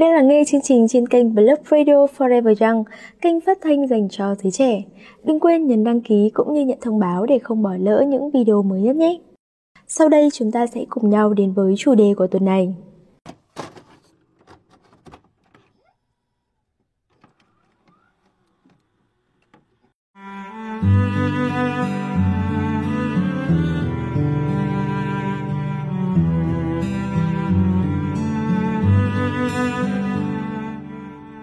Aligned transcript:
bạn 0.00 0.06
đang 0.08 0.14
lắng 0.14 0.28
nghe 0.28 0.42
chương 0.46 0.60
trình 0.60 0.88
trên 0.88 1.08
kênh 1.08 1.34
Blog 1.34 1.58
Radio 1.70 2.06
Forever 2.18 2.54
Young, 2.60 2.84
kênh 3.20 3.40
phát 3.40 3.58
thanh 3.60 3.88
dành 3.88 4.08
cho 4.08 4.34
giới 4.42 4.50
trẻ. 4.50 4.82
Đừng 5.24 5.40
quên 5.40 5.66
nhấn 5.66 5.84
đăng 5.84 6.00
ký 6.00 6.30
cũng 6.34 6.54
như 6.54 6.64
nhận 6.64 6.78
thông 6.80 6.98
báo 6.98 7.26
để 7.26 7.38
không 7.38 7.62
bỏ 7.62 7.74
lỡ 7.80 8.04
những 8.08 8.30
video 8.30 8.62
mới 8.62 8.80
nhất 8.80 8.96
nhé. 8.96 9.18
Sau 9.88 10.08
đây 10.08 10.28
chúng 10.32 10.52
ta 10.52 10.66
sẽ 10.66 10.84
cùng 10.88 11.10
nhau 11.10 11.34
đến 11.34 11.52
với 11.52 11.74
chủ 11.78 11.94
đề 11.94 12.14
của 12.16 12.26
tuần 12.26 12.44
này. 12.44 12.74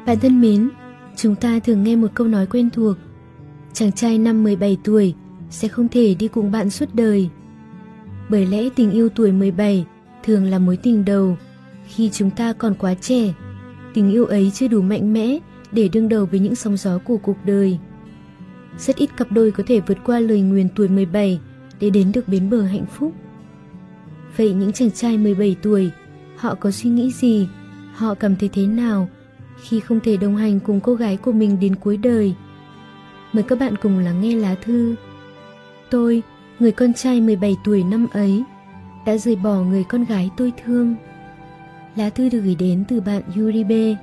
Bạn 0.07 0.20
thân 0.20 0.41
mến, 0.41 0.70
chúng 1.16 1.35
ta 1.35 1.59
thường 1.59 1.84
nghe 1.84 1.95
một 1.95 2.07
câu 2.13 2.27
nói 2.27 2.45
quen 2.45 2.70
thuộc. 2.70 2.98
Chàng 3.73 3.91
trai 3.91 4.17
năm 4.17 4.43
17 4.43 4.77
tuổi 4.84 5.13
sẽ 5.49 5.67
không 5.67 5.88
thể 5.88 6.15
đi 6.20 6.27
cùng 6.27 6.52
bạn 6.52 6.70
suốt 6.70 6.89
đời. 6.93 7.29
Bởi 8.29 8.45
lẽ 8.45 8.70
tình 8.75 8.91
yêu 8.91 9.09
tuổi 9.09 9.31
17 9.31 9.85
thường 10.23 10.45
là 10.45 10.59
mối 10.59 10.77
tình 10.77 11.05
đầu 11.05 11.38
khi 11.88 12.09
chúng 12.13 12.29
ta 12.29 12.53
còn 12.53 12.75
quá 12.75 12.93
trẻ. 12.93 13.34
Tình 13.93 14.12
yêu 14.12 14.25
ấy 14.25 14.51
chưa 14.53 14.67
đủ 14.67 14.81
mạnh 14.81 15.13
mẽ 15.13 15.38
để 15.71 15.89
đương 15.93 16.09
đầu 16.09 16.26
với 16.26 16.39
những 16.39 16.55
sóng 16.55 16.77
gió 16.77 16.98
của 16.98 17.17
cuộc 17.17 17.37
đời. 17.45 17.79
Rất 18.77 18.95
ít 18.95 19.09
cặp 19.17 19.31
đôi 19.31 19.51
có 19.51 19.63
thể 19.67 19.79
vượt 19.79 19.98
qua 20.05 20.20
lời 20.20 20.41
nguyền 20.41 20.70
tuổi 20.76 20.87
17 20.87 21.39
để 21.79 21.89
đến 21.89 22.12
được 22.12 22.27
bến 22.27 22.49
bờ 22.49 22.62
hạnh 22.62 22.85
phúc. 22.85 23.13
Vậy 24.37 24.53
những 24.53 24.71
chàng 24.71 24.91
trai 24.91 25.17
17 25.17 25.55
tuổi, 25.62 25.91
họ 26.35 26.55
có 26.55 26.71
suy 26.71 26.89
nghĩ 26.89 27.12
gì? 27.12 27.48
Họ 27.93 28.13
cảm 28.13 28.35
thấy 28.35 28.49
thế 28.54 28.67
nào 28.67 29.10
khi 29.62 29.80
không 29.80 30.00
thể 30.00 30.18
đồng 30.18 30.36
hành 30.36 30.60
cùng 30.60 30.80
cô 30.80 30.94
gái 30.94 31.18
của 31.18 31.32
mình 31.32 31.60
đến 31.60 31.76
cuối 31.76 31.98
đời. 31.98 32.36
Mời 33.34 33.44
các 33.44 33.60
bạn 33.60 33.76
cùng 33.82 34.00
lắng 34.00 34.22
nghe 34.22 34.36
lá 34.36 34.55
thư. 34.62 34.96
Tôi, 35.90 36.24
người 36.60 36.72
con 36.72 36.94
trai 36.94 37.22
17 37.22 37.55
tuổi 37.63 37.84
năm 37.84 38.08
ấy, 38.12 38.44
đã 39.05 39.18
rời 39.18 39.35
bỏ 39.35 39.55
người 39.55 39.84
con 39.84 40.04
gái 40.04 40.30
tôi 40.38 40.54
thương. 40.66 40.96
Lá 41.96 42.10
thư 42.10 42.30
được 42.30 42.40
gửi 42.40 42.55
đến 42.55 42.85
từ 42.88 43.02
bạn 43.02 43.22
Yuribe. 43.35 43.96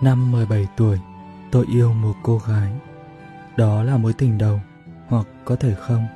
Năm 0.00 0.32
17 0.32 0.66
tuổi, 0.76 0.98
tôi 1.50 1.66
yêu 1.66 1.92
một 1.92 2.14
cô 2.22 2.40
gái. 2.48 2.72
Đó 3.56 3.82
là 3.82 3.96
mối 3.96 4.12
tình 4.12 4.38
đầu, 4.38 4.60
hoặc 5.08 5.26
có 5.44 5.56
thể 5.56 5.74
không. 5.74 6.06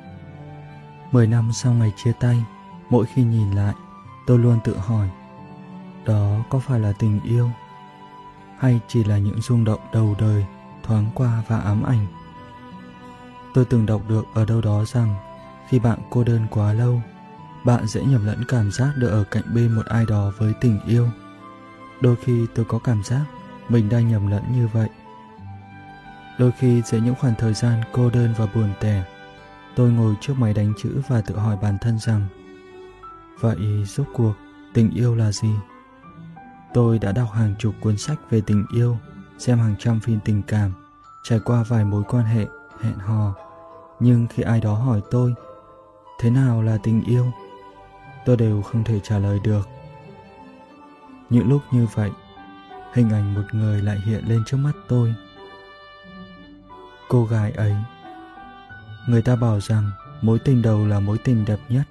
10 1.11 1.27
năm 1.27 1.51
sau 1.53 1.73
ngày 1.73 1.91
chia 2.03 2.11
tay, 2.19 2.43
mỗi 2.89 3.05
khi 3.05 3.23
nhìn 3.23 3.51
lại, 3.51 3.73
tôi 4.29 4.39
luôn 4.39 4.59
tự 4.63 4.77
hỏi, 4.77 5.09
đó 6.05 6.45
có 6.49 6.59
phải 6.59 6.79
là 6.79 6.93
tình 6.99 7.19
yêu 7.23 7.49
hay 8.57 8.79
chỉ 8.87 9.03
là 9.03 9.17
những 9.17 9.41
rung 9.41 9.63
động 9.63 9.79
đầu 9.93 10.15
đời 10.19 10.45
thoáng 10.83 11.09
qua 11.15 11.43
và 11.47 11.59
ám 11.59 11.83
ảnh? 11.83 12.07
Tôi 13.53 13.65
từng 13.65 13.85
đọc 13.85 14.01
được 14.09 14.25
ở 14.33 14.45
đâu 14.45 14.61
đó 14.61 14.85
rằng 14.85 15.15
khi 15.69 15.79
bạn 15.79 15.99
cô 16.09 16.23
đơn 16.23 16.47
quá 16.49 16.73
lâu, 16.73 17.01
bạn 17.65 17.87
dễ 17.87 18.01
nhầm 18.01 18.25
lẫn 18.25 18.43
cảm 18.47 18.71
giác 18.71 18.91
được 18.97 19.07
ở 19.07 19.23
cạnh 19.23 19.43
bên 19.53 19.71
một 19.71 19.85
ai 19.85 20.05
đó 20.05 20.31
với 20.37 20.53
tình 20.61 20.79
yêu. 20.87 21.09
Đôi 22.01 22.15
khi 22.15 22.45
tôi 22.55 22.65
có 22.65 22.79
cảm 22.79 23.03
giác 23.03 23.25
mình 23.69 23.89
đang 23.89 24.11
nhầm 24.11 24.27
lẫn 24.27 24.43
như 24.51 24.67
vậy. 24.67 24.89
Đôi 26.39 26.51
khi 26.59 26.81
giữa 26.81 26.97
những 26.97 27.15
khoảng 27.15 27.35
thời 27.37 27.53
gian 27.53 27.81
cô 27.91 28.09
đơn 28.09 28.33
và 28.37 28.47
buồn 28.55 28.73
tẻ, 28.79 29.03
tôi 29.75 29.91
ngồi 29.91 30.15
trước 30.21 30.33
máy 30.37 30.53
đánh 30.53 30.73
chữ 30.83 31.01
và 31.07 31.21
tự 31.21 31.37
hỏi 31.37 31.57
bản 31.61 31.77
thân 31.81 31.99
rằng 31.99 32.27
Vậy 33.41 33.85
rốt 33.85 34.07
cuộc 34.13 34.33
tình 34.73 34.91
yêu 34.91 35.15
là 35.15 35.31
gì? 35.31 35.49
Tôi 36.73 36.99
đã 36.99 37.11
đọc 37.11 37.31
hàng 37.31 37.55
chục 37.59 37.75
cuốn 37.81 37.97
sách 37.97 38.19
về 38.29 38.41
tình 38.41 38.65
yêu, 38.75 38.97
xem 39.37 39.59
hàng 39.59 39.75
trăm 39.79 39.99
phim 39.99 40.19
tình 40.25 40.43
cảm, 40.43 40.73
trải 41.23 41.39
qua 41.45 41.63
vài 41.67 41.85
mối 41.85 42.03
quan 42.09 42.25
hệ, 42.25 42.45
hẹn 42.81 42.95
hò. 42.95 43.35
Nhưng 43.99 44.27
khi 44.27 44.43
ai 44.43 44.61
đó 44.61 44.73
hỏi 44.73 45.01
tôi, 45.11 45.33
thế 46.19 46.29
nào 46.29 46.61
là 46.61 46.77
tình 46.83 47.03
yêu? 47.03 47.25
Tôi 48.25 48.37
đều 48.37 48.61
không 48.61 48.83
thể 48.83 48.99
trả 49.03 49.17
lời 49.17 49.39
được. 49.43 49.69
Những 51.29 51.49
lúc 51.49 51.61
như 51.71 51.87
vậy, 51.93 52.11
hình 52.93 53.09
ảnh 53.09 53.33
một 53.33 53.43
người 53.51 53.81
lại 53.81 53.99
hiện 54.05 54.23
lên 54.27 54.43
trước 54.45 54.57
mắt 54.57 54.71
tôi. 54.87 55.15
Cô 57.09 57.25
gái 57.25 57.51
ấy. 57.51 57.75
Người 59.07 59.21
ta 59.21 59.35
bảo 59.35 59.59
rằng 59.59 59.91
mối 60.21 60.39
tình 60.39 60.61
đầu 60.61 60.87
là 60.87 60.99
mối 60.99 61.17
tình 61.17 61.45
đẹp 61.45 61.59
nhất 61.69 61.83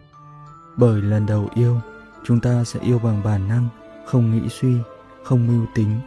bởi 0.78 1.02
lần 1.02 1.26
đầu 1.26 1.48
yêu, 1.54 1.80
chúng 2.24 2.40
ta 2.40 2.64
sẽ 2.64 2.80
yêu 2.80 2.98
bằng 2.98 3.22
bản 3.24 3.48
năng, 3.48 3.68
không 4.06 4.30
nghĩ 4.30 4.48
suy, 4.48 4.74
không 5.24 5.46
mưu 5.46 5.66
tính. 5.74 6.00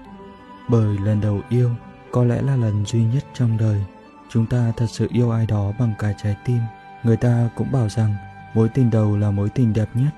Bởi 0.69 0.97
lần 0.97 1.21
đầu 1.21 1.41
yêu, 1.49 1.69
có 2.11 2.23
lẽ 2.23 2.41
là 2.41 2.55
lần 2.55 2.85
duy 2.85 3.03
nhất 3.03 3.25
trong 3.33 3.57
đời, 3.57 3.85
chúng 4.29 4.45
ta 4.45 4.71
thật 4.77 4.85
sự 4.89 5.07
yêu 5.11 5.31
ai 5.31 5.45
đó 5.45 5.71
bằng 5.79 5.93
cả 5.99 6.13
trái 6.23 6.35
tim. 6.45 6.59
Người 7.03 7.17
ta 7.17 7.49
cũng 7.55 7.71
bảo 7.71 7.89
rằng, 7.89 8.15
mối 8.55 8.69
tình 8.69 8.89
đầu 8.89 9.17
là 9.17 9.31
mối 9.31 9.49
tình 9.49 9.73
đẹp 9.73 9.89
nhất, 9.93 10.11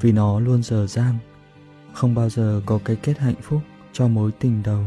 vì 0.00 0.12
nó 0.12 0.40
luôn 0.40 0.62
dở 0.62 0.86
dang, 0.86 1.18
không 1.92 2.14
bao 2.14 2.30
giờ 2.30 2.60
có 2.66 2.78
cái 2.84 2.96
kết 2.96 3.18
hạnh 3.18 3.40
phúc 3.42 3.60
cho 3.92 4.08
mối 4.08 4.30
tình 4.40 4.62
đầu. 4.62 4.84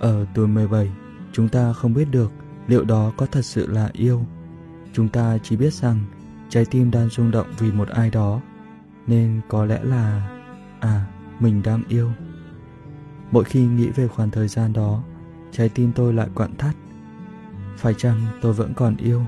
Ở 0.00 0.26
tuổi 0.34 0.46
17 0.46 0.90
chúng 1.32 1.48
ta 1.48 1.72
không 1.72 1.94
biết 1.94 2.10
được 2.10 2.32
liệu 2.66 2.84
đó 2.84 3.12
có 3.16 3.26
thật 3.26 3.44
sự 3.44 3.66
là 3.66 3.90
yêu. 3.92 4.24
Chúng 4.92 5.08
ta 5.08 5.38
chỉ 5.42 5.56
biết 5.56 5.74
rằng 5.74 6.04
trái 6.50 6.64
tim 6.64 6.90
đang 6.90 7.08
rung 7.08 7.30
động 7.30 7.46
vì 7.58 7.72
một 7.72 7.88
ai 7.88 8.10
đó, 8.10 8.40
nên 9.06 9.40
có 9.48 9.64
lẽ 9.64 9.80
là 9.82 10.30
à 10.80 11.06
mình 11.40 11.62
đang 11.62 11.82
yêu. 11.88 12.12
Mỗi 13.30 13.44
khi 13.44 13.66
nghĩ 13.66 13.88
về 13.88 14.08
khoảng 14.08 14.30
thời 14.30 14.48
gian 14.48 14.72
đó, 14.72 15.02
trái 15.52 15.68
tim 15.68 15.92
tôi 15.92 16.12
lại 16.12 16.28
quặn 16.34 16.56
thắt. 16.56 16.74
Phải 17.76 17.94
chăng 17.94 18.20
tôi 18.40 18.52
vẫn 18.52 18.74
còn 18.74 18.96
yêu 18.96 19.26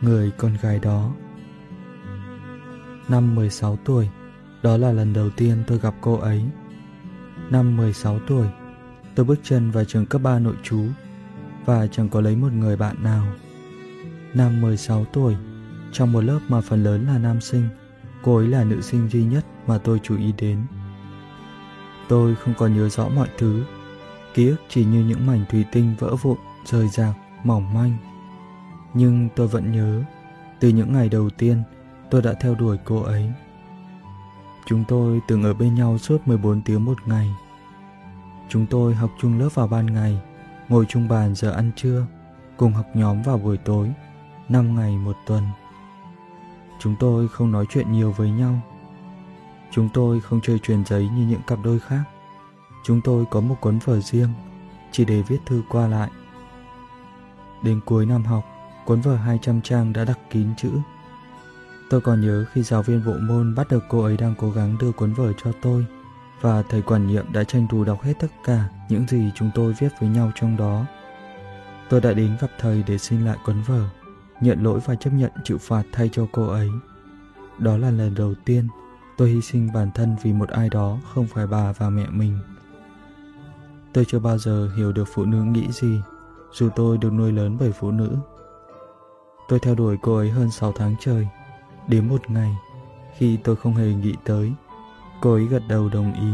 người 0.00 0.30
con 0.38 0.56
gái 0.62 0.78
đó? 0.78 1.14
Năm 3.08 3.34
16 3.34 3.78
tuổi, 3.84 4.08
đó 4.62 4.76
là 4.76 4.92
lần 4.92 5.12
đầu 5.12 5.30
tiên 5.30 5.64
tôi 5.66 5.78
gặp 5.78 5.94
cô 6.00 6.14
ấy. 6.14 6.44
Năm 7.50 7.76
16 7.76 8.18
tuổi, 8.26 8.46
tôi 9.14 9.26
bước 9.26 9.38
chân 9.42 9.70
vào 9.70 9.84
trường 9.84 10.06
cấp 10.06 10.22
3 10.22 10.38
nội 10.38 10.56
trú 10.62 10.84
và 11.64 11.86
chẳng 11.86 12.08
có 12.08 12.20
lấy 12.20 12.36
một 12.36 12.52
người 12.52 12.76
bạn 12.76 13.02
nào. 13.02 13.26
Năm 14.34 14.60
16 14.60 15.04
tuổi 15.04 15.36
trong 15.92 16.12
một 16.12 16.20
lớp 16.20 16.38
mà 16.48 16.60
phần 16.60 16.84
lớn 16.84 17.06
là 17.06 17.18
nam 17.18 17.40
sinh, 17.40 17.68
cô 18.22 18.36
ấy 18.36 18.48
là 18.48 18.64
nữ 18.64 18.80
sinh 18.80 19.08
duy 19.08 19.24
nhất 19.24 19.44
mà 19.66 19.78
tôi 19.78 20.00
chú 20.02 20.18
ý 20.18 20.32
đến. 20.38 20.66
Tôi 22.08 22.34
không 22.34 22.54
còn 22.58 22.76
nhớ 22.76 22.88
rõ 22.88 23.08
mọi 23.08 23.28
thứ, 23.38 23.64
ký 24.34 24.48
ức 24.48 24.56
chỉ 24.68 24.84
như 24.84 25.04
những 25.04 25.26
mảnh 25.26 25.44
thủy 25.50 25.64
tinh 25.72 25.94
vỡ 25.98 26.16
vụn, 26.16 26.38
rời 26.64 26.88
rạc, 26.88 27.14
mỏng 27.44 27.74
manh. 27.74 27.96
Nhưng 28.94 29.28
tôi 29.36 29.48
vẫn 29.48 29.72
nhớ, 29.72 30.02
từ 30.60 30.68
những 30.68 30.92
ngày 30.92 31.08
đầu 31.08 31.30
tiên, 31.30 31.62
tôi 32.10 32.22
đã 32.22 32.32
theo 32.40 32.54
đuổi 32.54 32.78
cô 32.84 33.02
ấy. 33.02 33.32
Chúng 34.66 34.84
tôi 34.88 35.20
từng 35.28 35.42
ở 35.42 35.54
bên 35.54 35.74
nhau 35.74 35.98
suốt 35.98 36.28
14 36.28 36.62
tiếng 36.62 36.84
một 36.84 36.98
ngày. 37.06 37.28
Chúng 38.48 38.66
tôi 38.66 38.94
học 38.94 39.10
chung 39.20 39.38
lớp 39.38 39.48
vào 39.54 39.66
ban 39.68 39.86
ngày, 39.86 40.20
ngồi 40.68 40.84
chung 40.88 41.08
bàn 41.08 41.34
giờ 41.34 41.50
ăn 41.50 41.70
trưa, 41.76 42.06
cùng 42.56 42.72
học 42.72 42.86
nhóm 42.94 43.22
vào 43.22 43.38
buổi 43.38 43.56
tối, 43.56 43.92
5 44.48 44.74
ngày 44.74 44.98
một 44.98 45.16
tuần. 45.26 45.42
Chúng 46.78 46.96
tôi 47.00 47.28
không 47.28 47.52
nói 47.52 47.66
chuyện 47.70 47.92
nhiều 47.92 48.12
với 48.12 48.30
nhau. 48.30 48.60
Chúng 49.70 49.88
tôi 49.94 50.20
không 50.20 50.40
chơi 50.42 50.58
truyền 50.58 50.84
giấy 50.84 51.08
như 51.16 51.26
những 51.26 51.42
cặp 51.46 51.58
đôi 51.64 51.80
khác. 51.80 52.02
Chúng 52.84 53.00
tôi 53.00 53.24
có 53.30 53.40
một 53.40 53.56
cuốn 53.60 53.78
vở 53.84 54.00
riêng, 54.00 54.28
chỉ 54.92 55.04
để 55.04 55.22
viết 55.22 55.38
thư 55.46 55.62
qua 55.68 55.88
lại. 55.88 56.10
Đến 57.62 57.80
cuối 57.84 58.06
năm 58.06 58.24
học, 58.24 58.44
cuốn 58.84 59.00
vở 59.00 59.16
200 59.16 59.60
trang 59.62 59.92
đã 59.92 60.04
đặt 60.04 60.18
kín 60.30 60.48
chữ. 60.56 60.70
Tôi 61.90 62.00
còn 62.00 62.20
nhớ 62.20 62.44
khi 62.52 62.62
giáo 62.62 62.82
viên 62.82 63.04
bộ 63.06 63.14
môn 63.20 63.54
bắt 63.54 63.68
được 63.70 63.84
cô 63.88 64.02
ấy 64.02 64.16
đang 64.16 64.34
cố 64.38 64.50
gắng 64.50 64.78
đưa 64.80 64.92
cuốn 64.92 65.12
vở 65.12 65.32
cho 65.32 65.52
tôi 65.62 65.86
và 66.40 66.62
thầy 66.62 66.82
quản 66.82 67.06
nhiệm 67.06 67.32
đã 67.32 67.44
tranh 67.44 67.68
thủ 67.68 67.84
đọc 67.84 68.02
hết 68.02 68.12
tất 68.20 68.28
cả 68.44 68.68
những 68.88 69.06
gì 69.06 69.30
chúng 69.34 69.50
tôi 69.54 69.74
viết 69.80 69.88
với 70.00 70.08
nhau 70.08 70.32
trong 70.34 70.56
đó. 70.56 70.86
Tôi 71.88 72.00
đã 72.00 72.12
đến 72.12 72.36
gặp 72.40 72.48
thầy 72.58 72.84
để 72.86 72.98
xin 72.98 73.24
lại 73.24 73.36
cuốn 73.44 73.62
vở 73.62 73.88
nhận 74.40 74.62
lỗi 74.62 74.80
và 74.84 74.94
chấp 74.94 75.10
nhận 75.10 75.30
chịu 75.44 75.58
phạt 75.58 75.82
thay 75.92 76.10
cho 76.12 76.26
cô 76.32 76.46
ấy. 76.46 76.68
Đó 77.58 77.76
là 77.76 77.90
lần 77.90 78.14
đầu 78.14 78.34
tiên 78.44 78.68
tôi 79.16 79.28
hy 79.28 79.40
sinh 79.40 79.68
bản 79.74 79.90
thân 79.94 80.16
vì 80.22 80.32
một 80.32 80.48
ai 80.48 80.68
đó 80.68 80.98
không 81.14 81.26
phải 81.26 81.46
bà 81.46 81.72
và 81.72 81.90
mẹ 81.90 82.06
mình. 82.10 82.38
Tôi 83.92 84.04
chưa 84.08 84.18
bao 84.18 84.38
giờ 84.38 84.70
hiểu 84.76 84.92
được 84.92 85.04
phụ 85.14 85.24
nữ 85.24 85.42
nghĩ 85.42 85.72
gì, 85.72 86.00
dù 86.52 86.68
tôi 86.76 86.98
được 86.98 87.12
nuôi 87.12 87.32
lớn 87.32 87.56
bởi 87.60 87.72
phụ 87.72 87.90
nữ. 87.90 88.16
Tôi 89.48 89.58
theo 89.58 89.74
đuổi 89.74 89.96
cô 90.02 90.16
ấy 90.16 90.30
hơn 90.30 90.50
6 90.50 90.72
tháng 90.72 90.94
trời, 91.00 91.28
đến 91.88 92.08
một 92.08 92.30
ngày, 92.30 92.56
khi 93.16 93.36
tôi 93.44 93.56
không 93.56 93.74
hề 93.74 93.94
nghĩ 93.94 94.14
tới, 94.24 94.52
cô 95.20 95.32
ấy 95.32 95.46
gật 95.46 95.62
đầu 95.68 95.88
đồng 95.88 96.14
ý. 96.14 96.32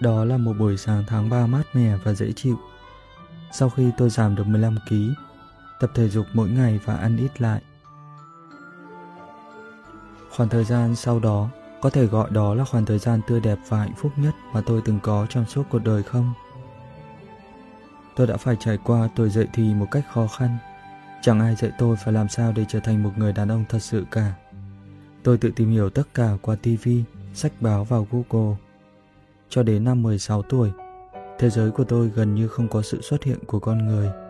Đó 0.00 0.24
là 0.24 0.38
một 0.38 0.52
buổi 0.58 0.76
sáng 0.76 1.04
tháng 1.08 1.30
3 1.30 1.46
mát 1.46 1.62
mẻ 1.74 1.96
và 2.04 2.14
dễ 2.14 2.32
chịu. 2.32 2.58
Sau 3.52 3.70
khi 3.70 3.90
tôi 3.98 4.10
giảm 4.10 4.34
được 4.34 4.46
15 4.46 4.76
kg, 4.88 4.94
tập 5.80 5.90
thể 5.94 6.08
dục 6.08 6.26
mỗi 6.32 6.48
ngày 6.48 6.80
và 6.84 6.96
ăn 6.96 7.16
ít 7.16 7.40
lại. 7.40 7.62
Khoảng 10.30 10.48
thời 10.48 10.64
gian 10.64 10.96
sau 10.96 11.20
đó 11.20 11.48
có 11.80 11.90
thể 11.90 12.06
gọi 12.06 12.30
đó 12.30 12.54
là 12.54 12.64
khoảng 12.64 12.84
thời 12.84 12.98
gian 12.98 13.20
tươi 13.28 13.40
đẹp 13.40 13.58
và 13.68 13.78
hạnh 13.78 13.94
phúc 13.96 14.12
nhất 14.16 14.34
mà 14.52 14.62
tôi 14.66 14.82
từng 14.84 14.98
có 15.02 15.26
trong 15.30 15.44
suốt 15.44 15.62
cuộc 15.70 15.78
đời 15.78 16.02
không? 16.02 16.32
Tôi 18.16 18.26
đã 18.26 18.36
phải 18.36 18.56
trải 18.60 18.78
qua 18.84 19.08
tuổi 19.16 19.30
dậy 19.30 19.46
thì 19.52 19.74
một 19.74 19.86
cách 19.90 20.04
khó 20.12 20.26
khăn. 20.26 20.58
Chẳng 21.22 21.40
ai 21.40 21.54
dạy 21.54 21.70
tôi 21.78 21.96
phải 21.96 22.12
làm 22.12 22.28
sao 22.28 22.52
để 22.52 22.64
trở 22.68 22.80
thành 22.80 23.02
một 23.02 23.10
người 23.16 23.32
đàn 23.32 23.48
ông 23.48 23.64
thật 23.68 23.78
sự 23.78 24.04
cả. 24.10 24.32
Tôi 25.22 25.38
tự 25.38 25.50
tìm 25.56 25.70
hiểu 25.70 25.90
tất 25.90 26.02
cả 26.14 26.30
qua 26.42 26.56
TV, 26.56 26.88
sách 27.34 27.52
báo 27.60 27.84
và 27.84 27.96
Google. 28.10 28.56
Cho 29.48 29.62
đến 29.62 29.84
năm 29.84 30.02
16 30.02 30.42
tuổi, 30.42 30.70
thế 31.38 31.50
giới 31.50 31.70
của 31.70 31.84
tôi 31.84 32.08
gần 32.08 32.34
như 32.34 32.48
không 32.48 32.68
có 32.68 32.82
sự 32.82 33.02
xuất 33.02 33.24
hiện 33.24 33.38
của 33.46 33.60
con 33.60 33.86
người. 33.86 34.25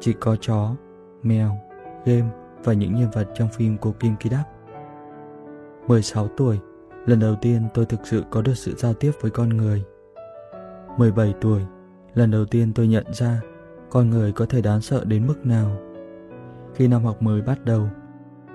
Chỉ 0.00 0.12
có 0.12 0.36
chó, 0.40 0.74
mèo, 1.22 1.58
game 2.04 2.28
và 2.64 2.72
những 2.72 2.94
nhân 2.94 3.10
vật 3.12 3.28
trong 3.34 3.48
phim 3.48 3.78
của 3.78 3.92
Kim 3.92 4.14
Ki-đắc. 4.20 4.42
16 5.86 6.28
tuổi, 6.28 6.58
lần 7.06 7.20
đầu 7.20 7.34
tiên 7.42 7.62
tôi 7.74 7.84
thực 7.86 8.00
sự 8.04 8.24
có 8.30 8.42
được 8.42 8.54
sự 8.54 8.74
giao 8.76 8.94
tiếp 8.94 9.12
với 9.20 9.30
con 9.30 9.48
người. 9.48 9.84
17 10.96 11.34
tuổi, 11.40 11.62
lần 12.14 12.30
đầu 12.30 12.44
tiên 12.44 12.72
tôi 12.74 12.88
nhận 12.88 13.04
ra 13.12 13.40
con 13.90 14.10
người 14.10 14.32
có 14.32 14.46
thể 14.46 14.62
đáng 14.62 14.80
sợ 14.80 15.04
đến 15.04 15.26
mức 15.26 15.46
nào. 15.46 15.76
Khi 16.74 16.88
năm 16.88 17.04
học 17.04 17.22
mới 17.22 17.42
bắt 17.42 17.64
đầu, 17.64 17.88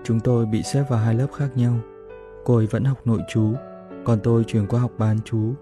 chúng 0.03 0.19
tôi 0.19 0.45
bị 0.45 0.63
xếp 0.63 0.83
vào 0.89 0.99
hai 0.99 1.15
lớp 1.15 1.27
khác 1.33 1.49
nhau. 1.55 1.73
Cô 2.45 2.55
ấy 2.55 2.65
vẫn 2.65 2.83
học 2.83 2.97
nội 3.05 3.19
chú, 3.29 3.53
còn 4.05 4.19
tôi 4.23 4.43
chuyển 4.43 4.67
qua 4.67 4.79
học 4.79 4.91
bán 4.97 5.17
chú. 5.25 5.53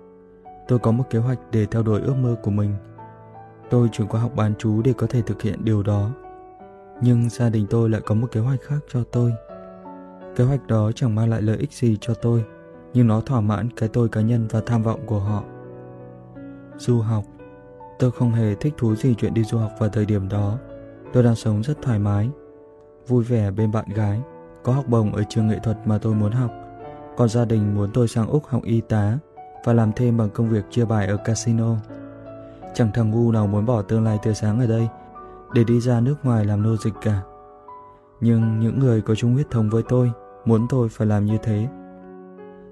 Tôi 0.68 0.80
có 0.80 0.92
một 0.92 1.04
kế 1.10 1.20
hoạch 1.20 1.40
để 1.52 1.66
theo 1.66 1.84
đuổi 1.84 2.02
ước 2.02 2.16
mơ 2.16 2.36
của 2.44 2.52
mình. 2.52 2.76
Tôi 3.72 3.90
chuyển 3.92 4.08
qua 4.08 4.22
học 4.22 4.32
bán 4.36 4.54
chú 4.58 4.82
để 4.82 4.94
có 4.94 5.08
thể 5.08 5.22
thực 5.22 5.42
hiện 5.42 5.66
điều 5.66 5.84
đó. 5.84 6.10
Nhưng 7.02 7.30
gia 7.30 7.50
đình 7.50 7.68
tôi 7.70 7.90
lại 7.90 8.02
có 8.06 8.16
một 8.16 8.28
kế 8.32 8.40
hoạch 8.40 8.62
khác 8.62 8.80
cho 8.94 9.04
tôi. 9.12 9.34
Kế 10.36 10.44
hoạch 10.44 10.68
đó 10.68 10.92
chẳng 10.92 11.16
mang 11.16 11.30
lại 11.30 11.42
lợi 11.42 11.58
ích 11.58 11.74
gì 11.74 11.98
cho 12.02 12.14
tôi, 12.14 12.44
nhưng 12.94 13.08
nó 13.08 13.22
thỏa 13.22 13.42
mãn 13.42 13.70
cái 13.70 13.90
tôi 13.90 14.10
cá 14.10 14.22
nhân 14.22 14.48
và 14.50 14.62
tham 14.66 14.84
vọng 14.84 15.00
của 15.06 15.20
họ. 15.20 15.44
Du 16.78 17.00
học 17.00 17.24
Tôi 18.00 18.12
không 18.12 18.32
hề 18.32 18.56
thích 18.56 18.74
thú 18.78 18.96
gì 18.96 19.16
chuyện 19.18 19.34
đi 19.34 19.44
du 19.44 19.58
học 19.58 19.72
vào 19.80 19.90
thời 19.90 20.06
điểm 20.06 20.30
đó. 20.30 20.58
Tôi 21.14 21.24
đang 21.24 21.36
sống 21.36 21.64
rất 21.64 21.82
thoải 21.82 22.00
mái, 22.00 22.30
vui 23.08 23.24
vẻ 23.24 23.52
bên 23.52 23.72
bạn 23.72 23.86
gái, 23.96 24.22
có 24.64 24.74
học 24.74 24.86
bổng 24.88 25.16
ở 25.16 25.24
trường 25.30 25.48
nghệ 25.48 25.60
thuật 25.64 25.78
mà 25.86 25.98
tôi 25.98 26.14
muốn 26.14 26.32
học. 26.32 26.52
Còn 27.18 27.30
gia 27.30 27.46
đình 27.46 27.76
muốn 27.76 27.90
tôi 27.94 28.08
sang 28.08 28.28
Úc 28.28 28.46
học 28.46 28.64
y 28.64 28.82
tá 28.82 29.18
và 29.66 29.74
làm 29.74 29.92
thêm 29.96 30.18
bằng 30.18 30.30
công 30.30 30.50
việc 30.50 30.66
chia 30.70 30.86
bài 30.86 31.08
ở 31.08 31.18
casino. 31.18 31.76
Chẳng 32.74 32.92
thằng 32.94 33.12
ngu 33.12 33.32
nào 33.32 33.48
muốn 33.48 33.66
bỏ 33.66 33.82
tương 33.82 34.04
lai 34.04 34.20
tươi 34.24 34.34
sáng 34.34 34.60
ở 34.60 34.68
đây 34.68 34.88
để 35.54 35.64
đi 35.64 35.80
ra 35.80 36.00
nước 36.00 36.16
ngoài 36.24 36.46
làm 36.46 36.64
nô 36.64 36.78
dịch 36.78 36.94
cả. 37.02 37.22
Nhưng 38.22 38.60
những 38.60 38.80
người 38.80 39.02
có 39.02 39.16
chung 39.16 39.34
huyết 39.34 39.50
thống 39.50 39.70
với 39.70 39.84
tôi 39.90 40.12
muốn 40.46 40.68
tôi 40.70 40.90
phải 40.90 41.08
làm 41.08 41.26
như 41.26 41.38
thế. 41.44 41.68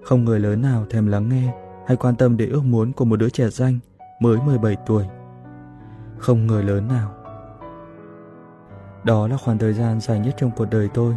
Không 0.04 0.26
người 0.26 0.40
lớn 0.40 0.62
nào 0.62 0.86
thèm 0.90 1.08
lắng 1.08 1.30
nghe 1.30 1.54
hay 1.88 1.98
quan 1.98 2.16
tâm 2.16 2.38
đến 2.38 2.50
ước 2.50 2.64
muốn 2.64 2.92
của 2.92 3.06
một 3.06 3.16
đứa 3.16 3.30
trẻ 3.30 3.50
danh 3.50 3.80
mới 4.22 4.38
17 4.46 4.78
tuổi. 4.86 5.06
Không 6.18 6.48
người 6.48 6.64
lớn 6.64 6.88
nào. 6.88 7.14
Đó 9.04 9.28
là 9.28 9.38
khoảng 9.38 9.58
thời 9.58 9.74
gian 9.74 10.00
dài 10.00 10.20
nhất 10.20 10.36
trong 10.38 10.52
cuộc 10.56 10.66
đời 10.72 10.90
tôi. 10.94 11.16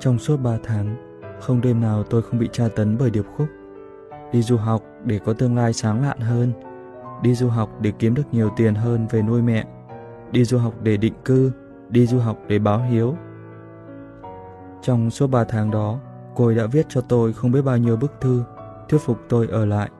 Trong 0.00 0.18
suốt 0.18 0.36
3 0.36 0.58
tháng, 0.64 0.96
không 1.40 1.60
đêm 1.60 1.80
nào 1.80 2.02
tôi 2.02 2.22
không 2.22 2.38
bị 2.38 2.48
tra 2.52 2.68
tấn 2.76 2.98
bởi 2.98 3.10
điệp 3.10 3.24
khúc. 3.36 3.48
Đi 4.32 4.42
du 4.42 4.56
học 4.56 4.82
để 5.04 5.18
có 5.18 5.32
tương 5.32 5.56
lai 5.56 5.72
sáng 5.72 6.02
lạn 6.02 6.18
hơn. 6.18 6.52
Đi 7.22 7.34
du 7.34 7.48
học 7.48 7.70
để 7.80 7.92
kiếm 7.98 8.14
được 8.14 8.26
nhiều 8.32 8.50
tiền 8.56 8.74
hơn 8.74 9.06
về 9.10 9.22
nuôi 9.22 9.42
mẹ. 9.42 9.66
Đi 10.32 10.44
du 10.44 10.58
học 10.58 10.74
để 10.82 10.96
định 10.96 11.14
cư. 11.24 11.52
Đi 11.88 12.06
du 12.06 12.18
học 12.18 12.38
để 12.48 12.58
báo 12.58 12.82
hiếu 12.82 13.16
trong 14.82 15.10
suốt 15.10 15.26
3 15.26 15.44
tháng 15.44 15.70
đó, 15.70 15.98
cô 16.34 16.46
ấy 16.46 16.54
đã 16.54 16.66
viết 16.66 16.86
cho 16.88 17.00
tôi 17.00 17.32
không 17.32 17.52
biết 17.52 17.62
bao 17.62 17.76
nhiêu 17.76 17.96
bức 17.96 18.12
thư, 18.20 18.42
thuyết 18.88 18.98
phục 18.98 19.18
tôi 19.28 19.46
ở 19.46 19.64
lại. 19.64 19.90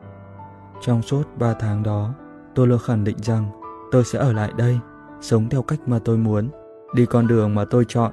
Trong 0.80 1.02
suốt 1.02 1.22
3 1.38 1.54
tháng 1.54 1.82
đó, 1.82 2.10
tôi 2.54 2.66
luôn 2.66 2.78
khẳng 2.78 3.04
định 3.04 3.16
rằng 3.22 3.50
tôi 3.92 4.04
sẽ 4.04 4.18
ở 4.18 4.32
lại 4.32 4.52
đây, 4.56 4.78
sống 5.20 5.48
theo 5.48 5.62
cách 5.62 5.80
mà 5.86 5.98
tôi 6.04 6.16
muốn, 6.16 6.48
đi 6.94 7.06
con 7.06 7.26
đường 7.26 7.54
mà 7.54 7.64
tôi 7.64 7.84
chọn, 7.88 8.12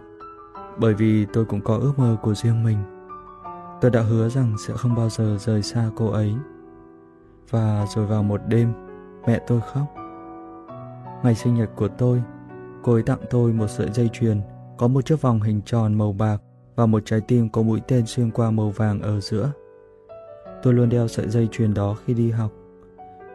bởi 0.78 0.94
vì 0.94 1.26
tôi 1.34 1.46
cũng 1.46 1.62
có 1.62 1.78
ước 1.78 2.00
mơ 2.00 2.18
của 2.22 2.34
riêng 2.34 2.64
mình. 2.64 2.78
Tôi 3.82 3.92
đã 3.92 4.02
hứa 4.02 4.30
rằng 4.30 4.56
sẽ 4.68 4.74
không 4.74 4.96
bao 4.96 5.10
giờ 5.10 5.38
rời 5.40 5.62
xa 5.62 5.90
cô 5.96 6.12
ấy. 6.12 6.36
Và 7.50 7.86
rồi 7.96 8.06
vào 8.06 8.24
một 8.24 8.42
đêm, 8.48 8.74
mẹ 9.28 9.40
tôi 9.48 9.62
khóc. 9.62 9.86
Ngày 11.24 11.36
sinh 11.36 11.56
nhật 11.56 11.70
của 11.76 11.88
tôi, 11.88 12.22
cô 12.84 12.94
ấy 12.94 13.04
tặng 13.04 13.20
tôi 13.30 13.54
một 13.54 13.68
sợi 13.68 13.90
dây 13.92 14.10
chuyền 14.14 14.42
có 14.78 14.88
một 14.88 15.06
chiếc 15.06 15.22
vòng 15.22 15.42
hình 15.42 15.62
tròn 15.66 15.94
màu 15.94 16.14
bạc 16.14 16.38
và 16.76 16.86
một 16.86 17.02
trái 17.06 17.22
tim 17.22 17.50
có 17.50 17.62
mũi 17.62 17.82
tên 17.88 18.06
xuyên 18.06 18.32
qua 18.32 18.52
màu 18.52 18.70
vàng 18.70 19.02
ở 19.02 19.20
giữa. 19.20 19.52
Tôi 20.64 20.74
luôn 20.74 20.90
đeo 20.90 21.08
sợi 21.08 21.30
dây 21.30 21.48
chuyền 21.52 21.74
đó 21.74 21.96
khi 22.06 22.14
đi 22.14 22.32
học. 22.32 22.52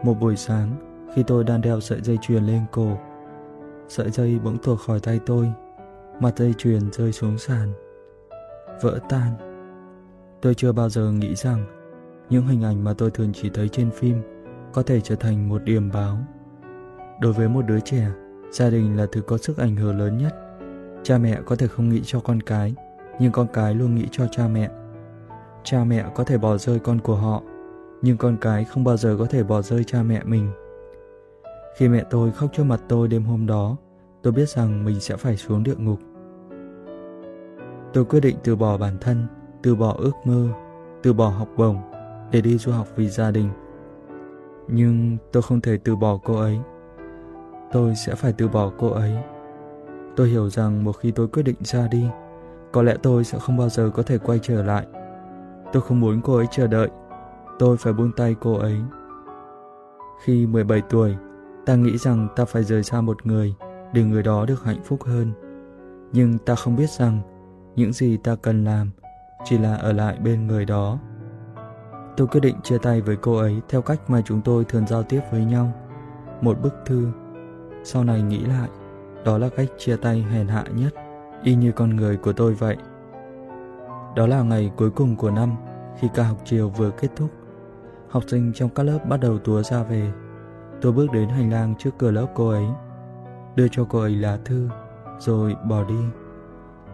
Một 0.03 0.15
buổi 0.21 0.37
sáng, 0.37 0.77
khi 1.15 1.23
tôi 1.27 1.45
đang 1.45 1.61
đeo 1.61 1.81
sợi 1.81 2.01
dây 2.01 2.19
chuyền 2.23 2.45
lên 2.45 2.63
cổ, 2.73 2.99
sợi 3.89 4.11
dây 4.11 4.39
bỗng 4.45 4.59
tuột 4.59 4.81
khỏi 4.81 5.01
tay 5.01 5.21
tôi, 5.27 5.53
mặt 6.21 6.39
dây 6.39 6.55
chuyền 6.59 6.93
rơi 6.93 7.13
xuống 7.13 7.39
sàn. 7.39 7.73
Vỡ 8.83 8.99
tan. 9.09 9.33
Tôi 10.41 10.55
chưa 10.55 10.73
bao 10.73 10.89
giờ 10.89 11.13
nghĩ 11.13 11.35
rằng 11.35 11.67
những 12.31 12.47
hình 12.47 12.63
ảnh 12.63 12.85
mà 12.85 12.95
tôi 12.99 13.11
thường 13.11 13.33
chỉ 13.33 13.51
thấy 13.55 13.69
trên 13.69 13.91
phim 13.91 14.23
có 14.73 14.83
thể 14.83 15.01
trở 15.01 15.15
thành 15.15 15.49
một 15.49 15.65
điểm 15.65 15.91
báo. 15.93 16.19
Đối 17.21 17.33
với 17.33 17.49
một 17.49 17.63
đứa 17.67 17.81
trẻ, 17.81 18.07
gia 18.51 18.71
đình 18.71 18.97
là 18.97 19.07
thứ 19.13 19.21
có 19.21 19.39
sức 19.39 19.59
ảnh 19.59 19.77
hưởng 19.77 19.99
lớn 19.99 20.19
nhất. 20.19 20.35
Cha 21.03 21.19
mẹ 21.19 21.41
có 21.47 21.57
thể 21.57 21.67
không 21.67 21.89
nghĩ 21.89 22.01
cho 22.05 22.21
con 22.21 22.41
cái 22.41 22.75
nhưng 23.21 23.33
con 23.33 23.47
cái 23.53 23.75
luôn 23.75 23.95
nghĩ 23.95 24.07
cho 24.11 24.27
cha 24.27 24.49
mẹ. 24.49 24.71
Cha 25.63 25.85
mẹ 25.85 26.05
có 26.15 26.25
thể 26.25 26.39
bỏ 26.39 26.57
rơi 26.57 26.79
con 26.79 26.99
của 27.01 27.17
họ, 27.17 27.43
nhưng 28.03 28.17
con 28.17 28.37
cái 28.41 28.65
không 28.65 28.85
bao 28.85 28.97
giờ 28.97 29.17
có 29.19 29.27
thể 29.27 29.43
bỏ 29.43 29.63
rơi 29.63 29.85
cha 29.85 30.03
mẹ 30.03 30.23
mình. 30.25 30.51
Khi 31.77 31.89
mẹ 31.89 32.05
tôi 32.11 32.33
khóc 32.33 32.51
trước 32.53 32.65
mặt 32.65 32.81
tôi 32.89 33.09
đêm 33.09 33.25
hôm 33.25 33.47
đó, 33.47 33.77
tôi 34.23 34.33
biết 34.33 34.49
rằng 34.49 34.85
mình 34.85 35.01
sẽ 35.01 35.17
phải 35.17 35.37
xuống 35.37 35.63
địa 35.63 35.75
ngục. 35.77 35.99
Tôi 37.93 38.05
quyết 38.05 38.21
định 38.21 38.37
từ 38.45 38.57
bỏ 38.57 38.77
bản 38.77 38.99
thân, 39.01 39.27
từ 39.63 39.75
bỏ 39.75 39.97
ước 39.99 40.13
mơ, 40.25 40.49
từ 41.03 41.13
bỏ 41.13 41.29
học 41.29 41.49
bổng 41.57 41.77
để 42.33 42.41
đi 42.41 42.59
du 42.59 42.73
học 42.73 42.89
vì 42.97 43.09
gia 43.09 43.31
đình. 43.31 43.49
Nhưng 44.73 45.17
tôi 45.33 45.43
không 45.43 45.61
thể 45.61 45.77
từ 45.85 45.97
bỏ 45.97 46.19
cô 46.25 46.35
ấy. 46.35 46.59
Tôi 47.73 47.95
sẽ 47.95 48.15
phải 48.15 48.33
từ 48.33 48.49
bỏ 48.49 48.73
cô 48.79 48.89
ấy. 48.89 49.17
Tôi 50.17 50.29
hiểu 50.29 50.51
rằng 50.51 50.85
một 50.85 50.93
khi 50.93 51.11
tôi 51.11 51.29
quyết 51.29 51.43
định 51.43 51.57
ra 51.61 51.89
đi, 51.89 52.07
có 52.73 52.83
lẽ 52.83 52.97
tôi 53.03 53.25
sẽ 53.25 53.39
không 53.39 53.57
bao 53.57 53.69
giờ 53.69 53.91
có 53.95 54.03
thể 54.03 54.19
quay 54.19 54.39
trở 54.43 54.63
lại. 54.63 54.87
Tôi 55.73 55.83
không 55.83 56.01
muốn 56.01 56.21
cô 56.25 56.37
ấy 56.37 56.47
chờ 56.51 56.67
đợi. 56.67 56.89
Tôi 57.59 57.77
phải 57.77 57.93
buông 57.93 58.13
tay 58.17 58.37
cô 58.41 58.55
ấy. 58.55 58.77
Khi 60.25 60.47
17 60.47 60.83
tuổi, 60.91 61.17
ta 61.67 61.75
nghĩ 61.75 61.99
rằng 61.99 62.29
ta 62.37 62.45
phải 62.45 62.65
rời 62.65 62.83
xa 62.83 63.01
một 63.01 63.27
người 63.27 63.55
để 63.93 64.03
người 64.03 64.23
đó 64.23 64.47
được 64.47 64.65
hạnh 64.65 64.83
phúc 64.85 65.05
hơn. 65.05 65.33
Nhưng 66.13 66.39
ta 66.39 66.55
không 66.55 66.77
biết 66.77 66.91
rằng 66.91 67.21
những 67.77 67.93
gì 67.93 68.17
ta 68.17 68.37
cần 68.43 68.65
làm 68.65 68.91
chỉ 69.45 69.59
là 69.59 69.75
ở 69.75 69.93
lại 69.93 70.19
bên 70.25 70.47
người 70.47 70.65
đó. 70.65 70.99
Tôi 72.17 72.27
quyết 72.27 72.41
định 72.41 72.57
chia 72.63 72.79
tay 72.79 73.01
với 73.01 73.17
cô 73.17 73.37
ấy 73.37 73.61
theo 73.69 73.83
cách 73.83 74.11
mà 74.11 74.23
chúng 74.25 74.41
tôi 74.41 74.65
thường 74.65 74.87
giao 74.87 75.03
tiếp 75.03 75.21
với 75.33 75.45
nhau. 75.45 75.73
Một 76.41 76.63
bức 76.63 76.75
thư. 76.87 77.09
Sau 77.85 78.05
này 78.05 78.23
nghĩ 78.23 78.39
lại, 78.39 78.69
đó 79.25 79.39
là 79.39 79.49
cách 79.49 79.69
chia 79.79 79.97
tay 79.97 80.23
hèn 80.31 80.49
hạ 80.49 80.65
nhất 80.75 80.95
y 81.43 81.55
như 81.55 81.73
con 81.73 81.97
người 81.97 82.17
của 82.17 82.33
tôi 82.33 82.55
vậy. 82.55 82.77
Đó 84.17 84.27
là 84.27 84.43
ngày 84.43 84.73
cuối 84.77 84.91
cùng 84.91 85.17
của 85.17 85.31
năm, 85.31 85.53
khi 85.99 86.09
ca 86.15 86.23
học 86.23 86.37
chiều 86.45 86.69
vừa 86.69 86.91
kết 86.91 87.09
thúc. 87.17 87.31
Học 88.09 88.23
sinh 88.27 88.53
trong 88.55 88.71
các 88.71 88.83
lớp 88.83 88.99
bắt 89.09 89.21
đầu 89.21 89.39
túa 89.39 89.63
ra 89.63 89.83
về. 89.83 90.13
Tôi 90.81 90.93
bước 90.93 91.13
đến 91.13 91.29
hành 91.29 91.53
lang 91.53 91.75
trước 91.79 91.91
cửa 91.99 92.11
lớp 92.11 92.27
cô 92.35 92.49
ấy, 92.49 92.67
đưa 93.57 93.69
cho 93.69 93.85
cô 93.85 94.01
ấy 94.01 94.17
lá 94.17 94.39
thư, 94.45 94.69
rồi 95.19 95.57
bỏ 95.69 95.85
đi. 95.85 96.01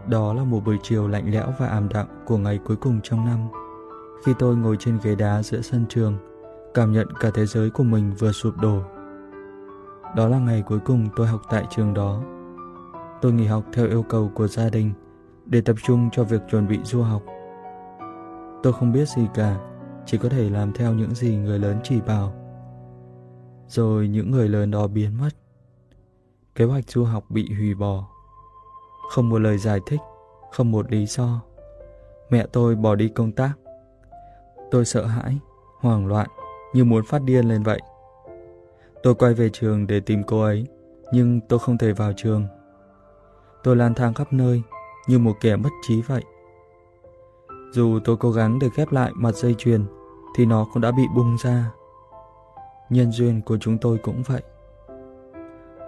Đó 0.06 0.35
là 0.35 0.44
một 0.44 0.61
buổi 0.64 0.78
chiều 0.82 1.08
lạnh 1.08 1.30
lẽo 1.30 1.46
và 1.58 1.66
ảm 1.66 1.88
đạm 1.88 2.06
của 2.26 2.38
ngày 2.38 2.58
cuối 2.64 2.76
cùng 2.76 3.00
trong 3.02 3.25
năm. 3.25 3.38
Khi 4.25 4.35
tôi 4.38 4.56
ngồi 4.56 4.76
trên 4.76 4.99
ghế 5.02 5.14
đá 5.14 5.42
giữa 5.42 5.61
sân 5.61 5.85
trường, 5.88 6.16
cảm 6.75 6.92
nhận 6.92 7.06
cả 7.20 7.30
thế 7.35 7.46
giới 7.46 7.70
của 7.70 7.85
mình 7.85 8.12
vừa 8.18 8.32
sụp 8.32 8.56
đổ. 8.56 8.82
Đó 10.16 10.28
là 10.28 10.38
ngày 10.38 10.62
cuối 10.66 10.78
cùng 10.78 11.08
tôi 11.16 11.26
học 11.26 11.40
tại 11.50 11.66
trường 11.70 11.94
đó 11.94 12.23
tôi 13.20 13.32
nghỉ 13.32 13.46
học 13.46 13.64
theo 13.73 13.87
yêu 13.87 14.02
cầu 14.02 14.30
của 14.35 14.46
gia 14.46 14.68
đình 14.68 14.92
để 15.46 15.61
tập 15.61 15.76
trung 15.82 16.08
cho 16.12 16.25
việc 16.25 16.42
chuẩn 16.50 16.68
bị 16.68 16.78
du 16.85 17.02
học. 17.02 17.23
Tôi 18.62 18.73
không 18.73 18.92
biết 18.92 19.08
gì 19.08 19.26
cả, 19.35 19.58
chỉ 20.06 20.18
có 20.18 20.28
thể 20.28 20.50
làm 20.50 20.73
theo 20.73 20.94
những 20.94 21.14
gì 21.14 21.37
người 21.37 21.58
lớn 21.58 21.78
chỉ 21.82 22.00
bảo. 22.00 22.32
Rồi 23.68 24.08
những 24.08 24.30
người 24.30 24.49
lớn 24.49 24.70
đó 24.70 24.87
biến 24.87 25.18
mất. 25.20 25.28
Kế 26.54 26.64
hoạch 26.64 26.90
du 26.90 27.04
học 27.04 27.25
bị 27.28 27.54
hủy 27.58 27.75
bỏ. 27.75 28.08
Không 29.11 29.28
một 29.28 29.38
lời 29.38 29.58
giải 29.58 29.80
thích, 29.87 30.00
không 30.52 30.70
một 30.70 30.92
lý 30.92 31.06
do. 31.06 31.42
Mẹ 32.30 32.46
tôi 32.52 32.76
bỏ 32.76 32.94
đi 32.94 33.08
công 33.08 33.32
tác. 33.32 33.52
Tôi 34.70 34.85
sợ 34.85 35.06
hãi, 35.06 35.38
hoảng 35.80 36.06
loạn, 36.06 36.28
như 36.75 36.85
muốn 36.85 37.04
phát 37.04 37.23
điên 37.23 37.49
lên 37.49 37.62
vậy. 37.62 37.80
Tôi 39.02 39.14
quay 39.14 39.35
về 39.35 39.50
trường 39.52 39.87
để 39.87 40.00
tìm 40.00 40.23
cô 40.26 40.42
ấy, 40.42 40.66
nhưng 41.12 41.40
tôi 41.49 41.58
không 41.58 41.78
thể 41.78 41.92
vào 41.92 42.12
trường 42.16 42.46
Tôi 43.66 43.76
lang 43.76 43.94
thang 43.94 44.14
khắp 44.14 44.32
nơi 44.32 44.62
như 45.06 45.18
một 45.18 45.32
kẻ 45.40 45.56
mất 45.56 45.70
trí 45.82 46.02
vậy. 46.02 46.23
Dù 47.73 47.99
tôi 48.04 48.16
cố 48.16 48.30
gắng 48.30 48.58
để 48.58 48.68
ghép 48.76 48.92
lại 48.92 49.12
mặt 49.14 49.35
dây 49.35 49.54
chuyền 49.58 49.85
thì 50.37 50.46
nó 50.46 50.66
cũng 50.73 50.82
đã 50.82 50.90
bị 50.90 51.02
bung 51.16 51.37
ra. 51.44 51.73
Nhân 52.90 53.12
duyên 53.12 53.40
của 53.42 53.58
chúng 53.58 53.78
tôi 53.78 53.99
cũng 53.99 54.23
vậy. 54.23 54.42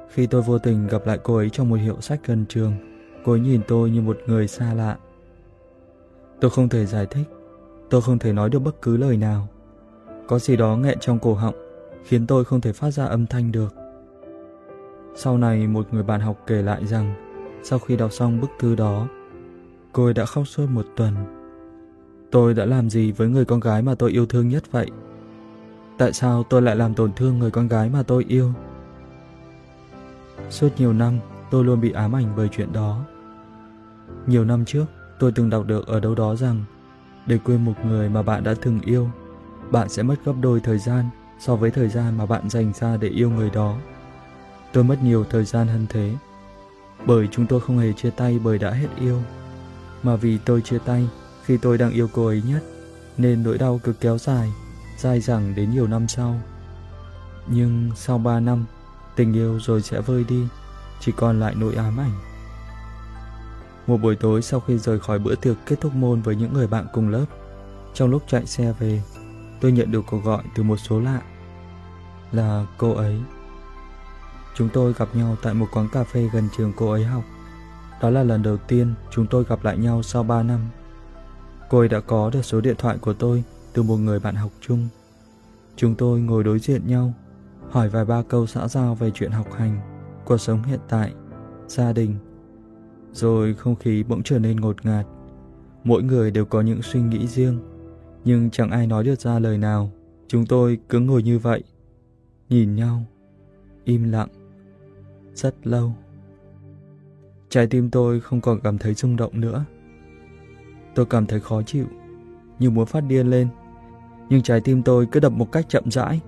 Khi 0.09 0.27
tôi 0.27 0.43
vô 0.43 0.59
tình 0.59 0.87
gặp 0.87 1.07
lại 1.07 1.19
cô 1.23 1.37
ấy 1.37 1.51
trong 1.51 1.69
một 1.69 1.77
hiệu 1.77 2.01
sách 2.01 2.21
gần 2.27 2.45
trường, 2.49 2.73
cô 3.25 3.33
ấy 3.33 3.41
nhìn 3.41 3.61
tôi 3.69 3.91
như 3.91 4.01
một 4.01 4.19
người 4.27 4.49
xa 4.49 4.75
lạ. 4.75 4.97
Tôi 6.41 6.51
không 6.51 6.69
thể 6.69 6.87
giải 6.87 7.07
thích, 7.07 7.29
tôi 7.91 8.03
không 8.03 8.19
thể 8.19 8.33
nói 8.33 8.51
được 8.51 8.59
bất 8.59 8.83
cứ 8.83 8.97
lời 8.97 9.17
nào. 9.17 9.49
Có 10.27 10.39
gì 10.39 10.57
đó 10.57 10.77
nghẹn 10.77 10.99
trong 11.01 11.19
cổ 11.19 11.35
họng, 11.35 11.55
khiến 12.05 12.27
tôi 12.27 12.45
không 12.45 12.61
thể 12.61 12.73
phát 12.73 12.91
ra 12.91 13.05
âm 13.05 13.27
thanh 13.27 13.53
được. 13.53 13.75
Sau 15.15 15.39
này 15.39 15.67
một 15.67 15.87
người 15.95 16.03
bạn 16.03 16.21
học 16.21 16.37
kể 16.47 16.63
lại 16.63 16.87
rằng, 16.87 17.15
sau 17.63 17.79
khi 17.79 17.97
đọc 17.97 18.13
xong 18.13 18.41
bức 18.41 18.51
thư 18.59 18.75
đó, 18.75 19.07
cô 19.93 20.05
ấy 20.05 20.15
đã 20.15 20.25
khóc 20.25 20.49
suốt 20.49 20.67
một 20.71 20.87
tuần. 20.97 21.15
Tôi 22.31 22.55
đã 22.55 22.65
làm 22.65 22.91
gì 22.91 23.13
với 23.13 23.29
người 23.29 23.45
con 23.45 23.61
gái 23.61 23.83
mà 23.83 23.95
tôi 23.95 24.11
yêu 24.11 24.27
thương 24.27 24.49
nhất 24.49 24.65
vậy? 24.73 24.91
Tại 25.99 26.13
sao 26.13 26.43
tôi 26.43 26.63
lại 26.63 26.77
làm 26.77 26.95
tổn 26.95 27.13
thương 27.13 27.39
người 27.39 27.51
con 27.51 27.69
gái 27.69 27.91
mà 27.91 28.03
tôi 28.03 28.25
yêu? 28.29 28.53
Suốt 30.51 30.69
nhiều 30.79 30.93
năm, 30.93 31.19
tôi 31.51 31.65
luôn 31.65 31.81
bị 31.81 31.93
ám 31.93 32.17
ảnh 32.17 32.33
bởi 32.37 32.49
chuyện 32.49 32.73
đó. 32.73 33.05
Nhiều 34.27 34.45
năm 34.45 34.65
trước, 34.65 34.85
tôi 35.19 35.33
từng 35.35 35.51
đọc 35.51 35.67
được 35.67 35.87
ở 35.87 36.01
đâu 36.01 36.15
đó 36.15 36.37
rằng 36.37 36.65
để 37.29 37.39
quên 37.45 37.65
một 37.65 37.75
người 37.85 38.09
mà 38.09 38.23
bạn 38.23 38.45
đã 38.45 38.55
từng 38.63 38.81
yêu, 38.81 39.11
bạn 39.71 39.89
sẽ 39.89 40.03
mất 40.03 40.17
gấp 40.25 40.33
đôi 40.41 40.61
thời 40.61 40.79
gian 40.79 41.05
so 41.39 41.57
với 41.57 41.71
thời 41.71 41.89
gian 41.89 42.19
mà 42.19 42.27
bạn 42.27 42.51
dành 42.51 42.73
ra 42.73 42.97
để 42.97 43.09
yêu 43.09 43.31
người 43.31 43.51
đó. 43.51 43.77
Tôi 44.73 44.85
mất 44.85 45.03
nhiều 45.03 45.25
thời 45.25 45.45
gian 45.45 45.69
hơn 45.69 45.87
thế, 45.89 46.15
bởi 47.07 47.29
chúng 47.31 47.47
tôi 47.47 47.61
không 47.61 47.79
hề 47.79 47.93
chia 47.93 48.11
tay 48.11 48.39
bởi 48.45 48.59
đã 48.59 48.71
hết 48.71 48.89
yêu, 49.01 49.23
mà 50.03 50.17
vì 50.17 50.39
tôi 50.39 50.63
chia 50.63 50.79
tay 50.79 51.09
khi 51.45 51.57
tôi 51.57 51.79
đang 51.79 51.91
yêu 51.91 52.09
cô 52.13 52.27
ấy 52.27 52.43
nhất, 52.49 52.63
nên 53.17 53.43
nỗi 53.43 53.59
đau 53.59 53.81
cứ 53.85 53.93
kéo 53.93 54.19
dài, 54.19 54.53
dài 54.99 55.21
dẳng 55.21 55.55
đến 55.55 55.71
nhiều 55.71 55.87
năm 55.87 56.09
sau. 56.09 56.41
Nhưng 57.47 57.91
sau 57.97 58.19
3 58.19 58.41
năm, 58.41 58.65
tình 59.17 59.33
yêu 59.33 59.61
rồi 59.61 59.83
sẽ 59.83 60.01
vơi 60.01 60.25
đi, 60.29 60.47
chỉ 61.01 61.13
còn 61.17 61.41
lại 61.41 61.55
nỗi 61.57 61.75
ám 61.75 62.01
ảnh. 62.01 62.28
Một 63.89 63.97
buổi 63.97 64.17
tối 64.17 64.43
sau 64.43 64.61
khi 64.61 64.79
rời 64.79 64.99
khỏi 64.99 65.19
bữa 65.19 65.35
tiệc 65.35 65.57
kết 65.67 65.81
thúc 65.81 65.95
môn 65.95 66.21
với 66.21 66.37
những 66.37 66.53
người 66.53 66.67
bạn 66.67 66.87
cùng 66.93 67.09
lớp, 67.09 67.25
trong 67.95 68.11
lúc 68.11 68.23
chạy 68.27 68.47
xe 68.47 68.75
về, 68.79 69.03
tôi 69.61 69.73
nhận 69.73 69.93
được 69.93 70.03
cuộc 70.11 70.25
gọi 70.25 70.43
từ 70.57 70.63
một 70.63 70.77
số 70.77 71.01
lạ. 71.01 71.23
Là 72.33 72.67
cô 72.79 72.93
ấy. 72.93 73.21
Chúng 74.55 74.69
tôi 74.69 74.93
gặp 74.93 75.09
nhau 75.15 75.37
tại 75.43 75.55
một 75.55 75.67
quán 75.73 75.89
cà 75.93 76.05
phê 76.05 76.29
gần 76.33 76.49
trường 76.57 76.73
cô 76.77 76.91
ấy 76.91 77.05
học. 77.05 77.23
Đó 78.01 78.11
là 78.11 78.23
lần 78.23 78.43
đầu 78.43 78.57
tiên 78.57 78.95
chúng 79.11 79.27
tôi 79.27 79.45
gặp 79.45 79.65
lại 79.65 79.79
nhau 79.79 80.03
sau 80.03 80.23
3 80.23 80.43
năm. 80.43 80.61
Cô 81.71 81.79
ấy 81.79 81.89
đã 81.89 82.01
có 82.01 82.31
được 82.31 82.43
số 82.45 82.61
điện 82.61 82.75
thoại 82.79 82.99
của 82.99 83.13
tôi 83.13 83.45
từ 83.73 83.83
một 83.83 83.97
người 83.97 84.21
bạn 84.21 84.35
học 84.35 84.51
chung. 84.61 84.89
Chúng 85.77 85.95
tôi 85.95 86.21
ngồi 86.21 86.45
đối 86.45 86.59
diện 86.59 86.83
nhau, 86.87 87.13
hỏi 87.71 87.89
vài 87.89 88.05
ba 88.05 88.23
câu 88.29 88.47
xã 88.47 88.69
giao 88.69 88.95
về 88.95 89.11
chuyện 89.15 89.31
học 89.31 89.47
hành, 89.57 89.81
cuộc 90.25 90.39
sống 90.39 90.63
hiện 90.63 90.81
tại, 90.89 91.13
gia 91.69 91.93
đình. 91.93 92.28
Rồi 93.19 93.55
không 93.55 93.77
khí 93.77 94.03
bỗng 94.03 94.23
trở 94.23 94.39
nên 94.39 94.57
ngột 94.57 94.87
ngạt. 94.87 95.07
Mỗi 95.85 96.03
người 96.03 96.31
đều 96.31 96.45
có 96.45 96.61
những 96.61 96.83
suy 96.83 97.01
nghĩ 97.03 97.27
riêng, 97.27 97.59
nhưng 98.25 98.51
chẳng 98.51 98.71
ai 98.71 98.87
nói 98.87 99.05
được 99.05 99.21
ra 99.21 99.39
lời 99.39 99.59
nào. 99.59 99.91
Chúng 100.29 100.47
tôi 100.47 100.79
cứ 100.89 101.01
ngồi 101.01 101.23
như 101.23 101.39
vậy, 101.39 101.63
nhìn 102.49 102.75
nhau, 102.75 103.03
im 103.85 104.13
lặng, 104.13 104.29
rất 105.35 105.67
lâu. 105.67 105.93
Trái 107.49 107.67
tim 107.67 107.91
tôi 107.91 108.21
không 108.21 108.41
còn 108.41 108.61
cảm 108.61 108.79
thấy 108.79 108.95
rung 108.95 109.17
động 109.17 109.41
nữa. 109.41 109.65
Tôi 110.95 111.07
cảm 111.07 111.27
thấy 111.27 111.41
khó 111.41 111.63
chịu, 111.63 111.87
như 112.59 112.71
muốn 112.71 112.87
phát 112.87 113.01
điên 113.01 113.31
lên. 113.31 113.49
Nhưng 114.29 114.43
trái 114.43 114.61
tim 114.61 114.83
tôi 114.83 115.07
cứ 115.13 115.21
đập 115.21 115.33
một 115.33 115.53
cách 115.53 115.69
chậm 115.69 115.91
rãi, 115.91 116.21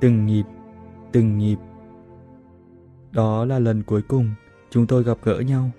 từng 0.00 0.26
nhịp, 0.26 0.44
từng 1.12 1.38
nhịp. 1.38 1.58
Đó 3.12 3.44
là 3.44 3.58
lần 3.58 3.82
cuối 3.82 4.02
cùng 4.02 4.30
chúng 4.70 4.86
tôi 4.86 5.02
gặp 5.02 5.18
gỡ 5.22 5.40
nhau. 5.40 5.70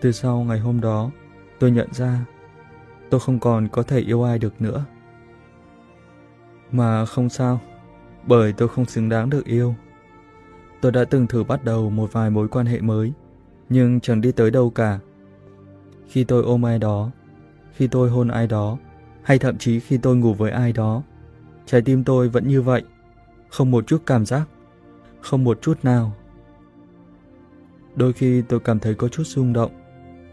Từ 0.00 0.12
sau 0.12 0.38
ngày 0.38 0.58
hôm 0.58 0.80
đó, 0.80 1.10
tôi 1.58 1.70
nhận 1.70 1.88
ra 1.92 2.26
tôi 3.10 3.20
không 3.20 3.38
còn 3.38 3.68
có 3.68 3.82
thể 3.82 4.00
yêu 4.00 4.22
ai 4.22 4.38
được 4.38 4.62
nữa. 4.62 4.84
Mà 6.72 7.06
không 7.06 7.28
sao, 7.28 7.60
bởi 8.26 8.52
tôi 8.52 8.68
không 8.68 8.84
xứng 8.84 9.08
đáng 9.08 9.30
được 9.30 9.44
yêu. 9.44 9.74
Tôi 10.80 10.92
đã 10.92 11.04
từng 11.04 11.26
thử 11.26 11.44
bắt 11.44 11.64
đầu 11.64 11.90
một 11.90 12.12
vài 12.12 12.30
mối 12.30 12.48
quan 12.48 12.66
hệ 12.66 12.80
mới, 12.80 13.12
nhưng 13.68 14.00
chẳng 14.00 14.20
đi 14.20 14.32
tới 14.32 14.50
đâu 14.50 14.70
cả. 14.70 14.98
Khi 16.06 16.24
tôi 16.24 16.42
ôm 16.42 16.66
ai 16.66 16.78
đó, 16.78 17.10
khi 17.72 17.86
tôi 17.86 18.10
hôn 18.10 18.28
ai 18.28 18.46
đó, 18.46 18.78
hay 19.22 19.38
thậm 19.38 19.58
chí 19.58 19.80
khi 19.80 19.98
tôi 19.98 20.16
ngủ 20.16 20.34
với 20.34 20.50
ai 20.50 20.72
đó, 20.72 21.02
trái 21.66 21.82
tim 21.82 22.04
tôi 22.04 22.28
vẫn 22.28 22.48
như 22.48 22.62
vậy, 22.62 22.82
không 23.48 23.70
một 23.70 23.86
chút 23.86 24.02
cảm 24.06 24.26
giác, 24.26 24.48
không 25.20 25.44
một 25.44 25.62
chút 25.62 25.78
nào. 25.82 26.12
Đôi 27.94 28.12
khi 28.12 28.42
tôi 28.42 28.60
cảm 28.60 28.78
thấy 28.78 28.94
có 28.94 29.08
chút 29.08 29.22
rung 29.26 29.52
động, 29.52 29.72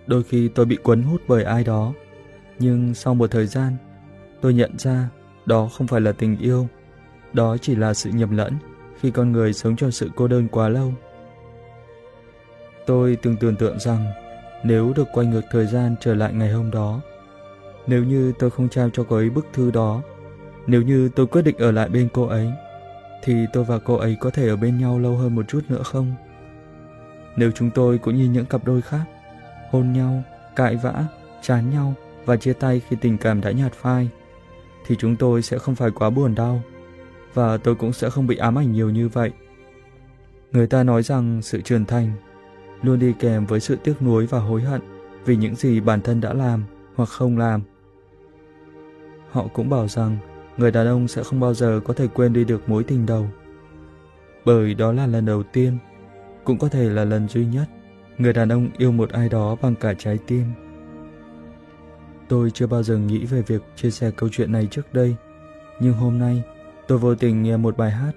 đôi 0.08 0.24
khi 0.24 0.48
tôi 0.48 0.66
bị 0.66 0.76
cuốn 0.76 1.02
hút 1.02 1.22
bởi 1.28 1.44
ai 1.44 1.64
đó, 1.64 1.94
nhưng 2.60 2.94
sau 2.94 3.16
một 3.16 3.32
thời 3.32 3.48
gian, 3.48 3.74
tôi 4.42 4.54
nhận 4.54 4.78
ra 4.78 5.10
đó 5.46 5.70
không 5.78 5.88
phải 5.88 6.02
là 6.02 6.12
tình 6.12 6.38
yêu, 6.38 6.68
đó 7.34 7.58
chỉ 7.58 7.76
là 7.76 7.94
sự 7.94 8.10
nhầm 8.10 8.38
lẫn 8.38 8.54
khi 9.00 9.12
con 9.12 9.32
người 9.32 9.54
sống 9.54 9.76
trong 9.76 9.92
sự 9.92 10.10
cô 10.16 10.28
đơn 10.28 10.48
quá 10.48 10.70
lâu. 10.70 10.94
Tôi 12.86 13.18
từng 13.22 13.36
tưởng 13.38 13.56
tượng 13.56 13.80
rằng 13.80 14.06
nếu 14.64 14.94
được 14.96 15.08
quay 15.14 15.28
ngược 15.28 15.42
thời 15.52 15.66
gian 15.66 15.96
trở 16.00 16.14
lại 16.14 16.34
ngày 16.34 16.52
hôm 16.52 16.72
đó, 16.72 17.02
nếu 17.88 18.04
như 18.04 18.34
tôi 18.40 18.50
không 18.50 18.70
trao 18.70 18.90
cho 18.90 19.04
cô 19.10 19.16
ấy 19.16 19.30
bức 19.30 19.46
thư 19.54 19.72
đó, 19.72 20.02
nếu 20.68 20.82
như 20.82 21.10
tôi 21.16 21.28
quyết 21.28 21.42
định 21.42 21.58
ở 21.58 21.72
lại 21.72 21.90
bên 21.90 22.10
cô 22.14 22.28
ấy, 22.28 22.52
thì 23.24 23.46
tôi 23.54 23.64
và 23.64 23.80
cô 23.80 23.96
ấy 23.96 24.18
có 24.20 24.30
thể 24.30 24.48
ở 24.48 24.56
bên 24.56 24.78
nhau 24.78 25.00
lâu 25.00 25.16
hơn 25.16 25.36
một 25.36 25.48
chút 25.48 25.62
nữa 25.70 25.84
không? 25.84 26.16
Nếu 27.36 27.52
chúng 27.52 27.70
tôi 27.70 27.98
cũng 27.98 28.16
như 28.16 28.30
những 28.30 28.46
cặp 28.46 28.66
đôi 28.66 28.82
khác, 28.82 29.04
hôn 29.77 29.93
nhau, 29.93 30.24
cãi 30.55 30.75
vã, 30.75 31.05
chán 31.41 31.69
nhau 31.69 31.93
và 32.25 32.38
chia 32.38 32.53
tay 32.53 32.81
khi 32.88 32.96
tình 33.01 33.17
cảm 33.17 33.41
đã 33.41 33.51
nhạt 33.51 33.74
phai, 33.74 34.10
thì 34.86 34.96
chúng 34.96 35.15
tôi 35.15 35.41
sẽ 35.41 35.57
không 35.57 35.75
phải 35.75 35.91
quá 35.91 36.10
buồn 36.10 36.36
đau, 36.36 36.62
và 37.34 37.57
tôi 37.57 37.75
cũng 37.75 37.93
sẽ 37.93 38.10
không 38.10 38.27
bị 38.27 38.38
ám 38.38 38.57
ảnh 38.57 38.72
nhiều 38.72 38.89
như 38.89 39.07
vậy. 39.07 39.31
Người 40.51 40.67
ta 40.67 40.84
nói 40.84 41.03
rằng 41.03 41.41
sự 41.41 41.62
trưởng 41.62 41.86
thành 41.86 42.12
luôn 42.81 43.00
đi 43.00 43.13
kèm 43.19 43.46
với 43.46 43.60
sự 43.60 43.75
tiếc 43.75 44.01
nuối 44.01 44.25
và 44.25 44.39
hối 44.39 44.62
hận 44.62 44.81
vì 45.25 45.36
những 45.36 45.55
gì 45.55 45.79
bản 45.79 46.01
thân 46.01 46.22
đã 46.22 46.34
làm 46.34 46.63
hoặc 46.96 47.10
không 47.10 47.38
làm. 47.38 47.62
Họ 49.31 49.48
cũng 49.53 49.69
bảo 49.69 49.88
rằng 49.88 50.17
người 50.57 50.72
đàn 50.72 50.88
ông 50.88 51.07
sẽ 51.07 51.24
không 51.24 51.39
bao 51.39 51.53
giờ 51.53 51.79
có 51.86 51.93
thể 51.93 52.07
quên 52.07 52.34
đi 52.34 52.46
được 52.46 52.69
mối 52.69 52.84
tình 52.84 53.05
đầu. 53.05 53.27
Bởi 54.46 54.74
đó 54.74 54.91
là 54.91 55.07
lần 55.07 55.25
đầu 55.25 55.43
tiên, 55.43 55.77
cũng 56.43 56.57
có 56.57 56.69
thể 56.69 56.89
là 56.89 57.05
lần 57.05 57.27
duy 57.27 57.46
nhất, 57.46 57.65
người 58.17 58.33
đàn 58.33 58.50
ông 58.50 58.69
yêu 58.77 58.91
một 58.91 59.09
ai 59.09 59.29
đó 59.29 59.55
bằng 59.62 59.75
cả 59.75 59.93
trái 59.93 60.17
tim. 60.27 60.45
Tôi 62.27 62.51
chưa 62.51 62.67
bao 62.67 62.83
giờ 62.83 62.97
nghĩ 62.97 63.25
về 63.25 63.41
việc 63.41 63.62
chia 63.75 63.91
sẻ 63.91 64.12
câu 64.12 64.29
chuyện 64.31 64.51
này 64.51 64.67
trước 64.71 64.93
đây, 64.93 65.15
nhưng 65.79 65.93
hôm 65.93 66.19
nay 66.19 66.43
tôi 66.88 66.97
vô 66.97 67.15
tình 67.15 67.43
nghe 67.43 67.57
một 67.57 67.77
bài 67.77 67.91
hát. 67.91 68.12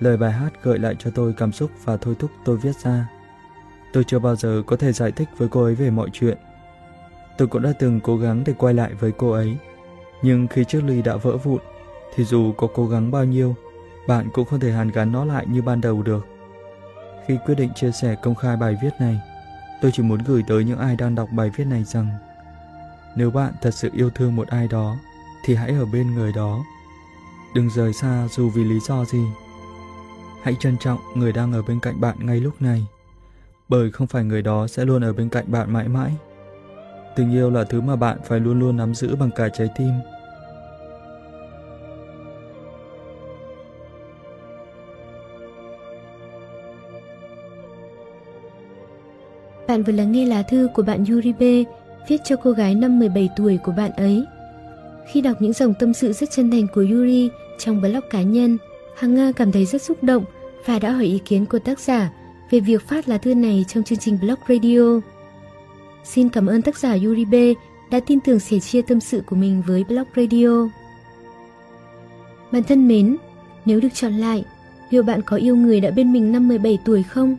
Lời 0.00 0.16
bài 0.16 0.32
hát 0.32 0.50
gợi 0.62 0.78
lại 0.78 0.96
cho 0.98 1.10
tôi 1.10 1.34
cảm 1.36 1.52
xúc 1.52 1.70
và 1.84 1.96
thôi 1.96 2.14
thúc 2.18 2.30
tôi 2.44 2.56
viết 2.56 2.76
ra. 2.76 3.08
Tôi 3.92 4.04
chưa 4.04 4.18
bao 4.18 4.36
giờ 4.36 4.62
có 4.66 4.76
thể 4.76 4.92
giải 4.92 5.12
thích 5.12 5.28
với 5.36 5.48
cô 5.48 5.64
ấy 5.64 5.74
về 5.74 5.90
mọi 5.90 6.08
chuyện. 6.12 6.38
Tôi 7.38 7.48
cũng 7.48 7.62
đã 7.62 7.72
từng 7.78 8.00
cố 8.00 8.16
gắng 8.16 8.42
để 8.46 8.52
quay 8.58 8.74
lại 8.74 8.94
với 8.94 9.12
cô 9.12 9.30
ấy, 9.30 9.56
nhưng 10.22 10.46
khi 10.46 10.64
chiếc 10.64 10.84
ly 10.84 11.02
đã 11.02 11.16
vỡ 11.16 11.36
vụn, 11.36 11.60
thì 12.14 12.24
dù 12.24 12.52
có 12.52 12.68
cố 12.74 12.86
gắng 12.86 13.10
bao 13.10 13.24
nhiêu, 13.24 13.56
bạn 14.08 14.28
cũng 14.32 14.44
không 14.44 14.60
thể 14.60 14.72
hàn 14.72 14.90
gắn 14.90 15.12
nó 15.12 15.24
lại 15.24 15.46
như 15.48 15.62
ban 15.62 15.80
đầu 15.80 16.02
được. 16.02 16.26
Khi 17.26 17.38
quyết 17.46 17.54
định 17.54 17.70
chia 17.74 17.90
sẻ 17.92 18.16
công 18.22 18.34
khai 18.34 18.56
bài 18.56 18.76
viết 18.82 18.90
này, 19.00 19.20
tôi 19.82 19.90
chỉ 19.94 20.02
muốn 20.02 20.18
gửi 20.26 20.42
tới 20.46 20.64
những 20.64 20.78
ai 20.78 20.96
đang 20.96 21.14
đọc 21.14 21.28
bài 21.32 21.50
viết 21.56 21.64
này 21.64 21.84
rằng 21.84 22.08
nếu 23.16 23.30
bạn 23.30 23.52
thật 23.62 23.74
sự 23.74 23.90
yêu 23.92 24.10
thương 24.10 24.36
một 24.36 24.48
ai 24.48 24.68
đó, 24.68 24.96
thì 25.44 25.54
hãy 25.54 25.70
ở 25.70 25.86
bên 25.86 26.14
người 26.14 26.32
đó. 26.32 26.64
Đừng 27.54 27.70
rời 27.70 27.92
xa 27.92 28.28
dù 28.30 28.50
vì 28.50 28.64
lý 28.64 28.80
do 28.80 29.04
gì. 29.04 29.24
Hãy 30.42 30.56
trân 30.60 30.78
trọng 30.78 30.98
người 31.14 31.32
đang 31.32 31.52
ở 31.52 31.62
bên 31.62 31.80
cạnh 31.80 32.00
bạn 32.00 32.16
ngay 32.26 32.40
lúc 32.40 32.62
này, 32.62 32.86
bởi 33.68 33.90
không 33.90 34.06
phải 34.06 34.24
người 34.24 34.42
đó 34.42 34.66
sẽ 34.66 34.84
luôn 34.84 35.04
ở 35.04 35.12
bên 35.12 35.28
cạnh 35.28 35.44
bạn 35.48 35.72
mãi 35.72 35.88
mãi. 35.88 36.16
Tình 37.16 37.32
yêu 37.32 37.50
là 37.50 37.64
thứ 37.64 37.80
mà 37.80 37.96
bạn 37.96 38.18
phải 38.24 38.40
luôn 38.40 38.60
luôn 38.60 38.76
nắm 38.76 38.94
giữ 38.94 39.16
bằng 39.16 39.30
cả 39.36 39.48
trái 39.48 39.68
tim. 39.78 39.92
Bạn 49.68 49.82
vừa 49.82 49.92
lắng 49.92 50.12
nghe 50.12 50.26
lá 50.26 50.42
thư 50.42 50.68
của 50.74 50.82
bạn 50.82 51.04
Yuri 51.04 51.32
B 51.32 51.42
viết 52.08 52.16
cho 52.24 52.36
cô 52.36 52.50
gái 52.50 52.74
năm 52.74 52.98
17 52.98 53.28
tuổi 53.36 53.58
của 53.64 53.72
bạn 53.72 53.90
ấy. 53.90 54.24
Khi 55.12 55.20
đọc 55.20 55.36
những 55.40 55.52
dòng 55.52 55.74
tâm 55.78 55.94
sự 55.94 56.12
rất 56.12 56.30
chân 56.30 56.50
thành 56.50 56.66
của 56.74 56.84
Yuri 56.90 57.30
trong 57.58 57.80
blog 57.80 58.00
cá 58.10 58.22
nhân, 58.22 58.58
Hằng 58.96 59.14
Nga 59.14 59.32
cảm 59.32 59.52
thấy 59.52 59.66
rất 59.66 59.82
xúc 59.82 60.04
động 60.04 60.24
và 60.66 60.78
đã 60.78 60.90
hỏi 60.90 61.04
ý 61.04 61.18
kiến 61.24 61.46
của 61.46 61.58
tác 61.58 61.80
giả 61.80 62.10
về 62.50 62.60
việc 62.60 62.88
phát 62.88 63.08
lá 63.08 63.18
thư 63.18 63.34
này 63.34 63.64
trong 63.68 63.84
chương 63.84 63.98
trình 63.98 64.18
blog 64.20 64.38
radio. 64.48 65.00
Xin 66.04 66.28
cảm 66.28 66.46
ơn 66.46 66.62
tác 66.62 66.78
giả 66.78 66.96
Yuri 67.04 67.24
B 67.24 67.34
đã 67.90 68.00
tin 68.06 68.20
tưởng 68.20 68.40
sẻ 68.40 68.58
chia 68.58 68.82
tâm 68.82 69.00
sự 69.00 69.22
của 69.26 69.36
mình 69.36 69.62
với 69.66 69.84
Blog 69.84 70.06
Radio. 70.16 70.68
Bạn 72.52 72.62
thân 72.62 72.88
mến, 72.88 73.16
nếu 73.64 73.80
được 73.80 73.94
chọn 73.94 74.12
lại, 74.12 74.44
liệu 74.90 75.02
bạn 75.02 75.22
có 75.22 75.36
yêu 75.36 75.56
người 75.56 75.80
đã 75.80 75.90
bên 75.90 76.12
mình 76.12 76.32
năm 76.32 76.48
17 76.48 76.78
tuổi 76.84 77.02
không? 77.02 77.36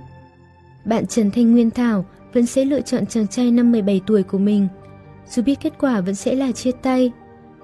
Bạn 0.85 1.07
Trần 1.07 1.31
Thanh 1.31 1.51
Nguyên 1.51 1.71
Thảo 1.71 2.05
vẫn 2.33 2.45
sẽ 2.45 2.65
lựa 2.65 2.81
chọn 2.81 3.05
chàng 3.05 3.27
trai 3.27 3.51
năm 3.51 3.71
17 3.71 4.01
tuổi 4.07 4.23
của 4.23 4.37
mình, 4.37 4.67
dù 5.27 5.43
biết 5.43 5.59
kết 5.61 5.73
quả 5.79 6.01
vẫn 6.01 6.15
sẽ 6.15 6.35
là 6.35 6.51
chia 6.51 6.71
tay. 6.71 7.11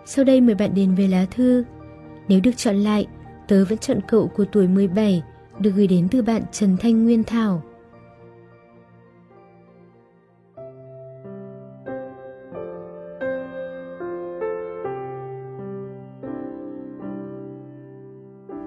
Sau 0.05 0.25
đây 0.25 0.41
mời 0.41 0.55
bạn 0.55 0.75
đến 0.75 0.95
với 0.95 1.07
lá 1.07 1.25
thư. 1.35 1.63
Nếu 2.27 2.39
được 2.43 2.57
chọn 2.57 2.75
lại, 2.75 3.07
tớ 3.47 3.65
vẫn 3.65 3.77
chọn 3.77 3.99
cậu 4.07 4.27
của 4.27 4.45
tuổi 4.51 4.67
17, 4.67 5.23
được 5.59 5.71
gửi 5.75 5.87
đến 5.87 6.07
từ 6.11 6.21
bạn 6.21 6.41
Trần 6.51 6.77
Thanh 6.77 7.03
Nguyên 7.03 7.23
Thảo. 7.23 7.63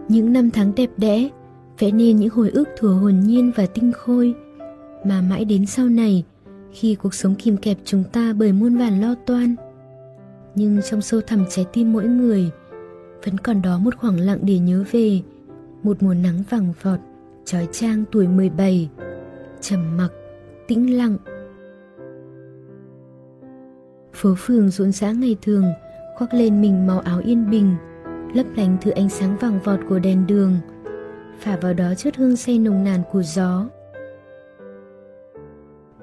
Những 0.09 0.33
năm 0.33 0.50
tháng 0.50 0.73
đẹp 0.76 0.90
đẽ 0.97 1.28
vẽ 1.78 1.90
nên 1.90 2.17
những 2.17 2.31
hồi 2.31 2.50
ức 2.50 2.69
thừa 2.76 2.93
hồn 2.93 3.21
nhiên 3.21 3.52
và 3.57 3.67
tinh 3.67 3.93
khôi 3.93 4.35
mà 5.05 5.21
mãi 5.21 5.45
đến 5.45 5.67
sau 5.67 5.88
này, 5.88 6.25
khi 6.73 6.95
cuộc 6.95 7.14
sống 7.14 7.35
kìm 7.35 7.57
kẹp 7.57 7.78
chúng 7.85 8.05
ta 8.12 8.33
bởi 8.33 8.52
muôn 8.52 8.76
vàn 8.76 9.00
lo 9.00 9.14
toan, 9.26 9.55
nhưng 10.55 10.81
trong 10.90 11.00
sâu 11.00 11.21
thẳm 11.21 11.45
trái 11.50 11.67
tim 11.73 11.93
mỗi 11.93 12.05
người, 12.05 12.50
vẫn 13.25 13.38
còn 13.38 13.62
đó 13.62 13.78
một 13.78 13.97
khoảng 13.97 14.21
lặng 14.21 14.38
để 14.43 14.59
nhớ 14.59 14.85
về, 14.93 15.21
một 15.83 16.02
mùa 16.02 16.14
nắng 16.14 16.43
vàng 16.50 16.73
vọt, 16.83 16.99
trói 17.45 17.69
trang 17.73 18.05
tuổi 18.12 18.28
17 18.28 18.88
trầm 19.61 19.97
mặc, 19.97 20.09
tĩnh 20.67 20.97
lặng. 20.97 21.17
Phố 24.12 24.35
phường 24.38 24.71
rộn 24.71 24.93
rã 24.93 25.12
ngày 25.12 25.37
thường, 25.43 25.64
khoác 26.17 26.35
lên 26.35 26.61
mình 26.61 26.87
màu 26.87 27.00
áo 27.00 27.21
yên 27.25 27.50
bình, 27.50 27.75
lấp 28.35 28.47
lánh 28.57 28.76
thứ 28.81 28.90
ánh 28.90 29.09
sáng 29.09 29.37
vàng 29.37 29.61
vọt 29.64 29.81
của 29.88 29.99
đèn 29.99 30.26
đường, 30.26 30.57
phả 31.38 31.57
vào 31.57 31.75
đó 31.75 31.95
chút 31.95 32.11
hương 32.17 32.37
say 32.37 32.59
nồng 32.59 32.85
nàn 32.85 33.02
của 33.12 33.23
gió 33.23 33.69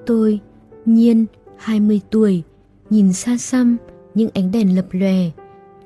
tôi, 0.06 0.40
nhiên 0.84 1.26
20 1.56 2.00
tuổi, 2.10 2.42
nhìn 2.90 3.12
xa 3.12 3.36
xăm 3.36 3.76
những 4.14 4.30
ánh 4.34 4.50
đèn 4.50 4.76
lập 4.76 4.86
lòe, 4.90 5.30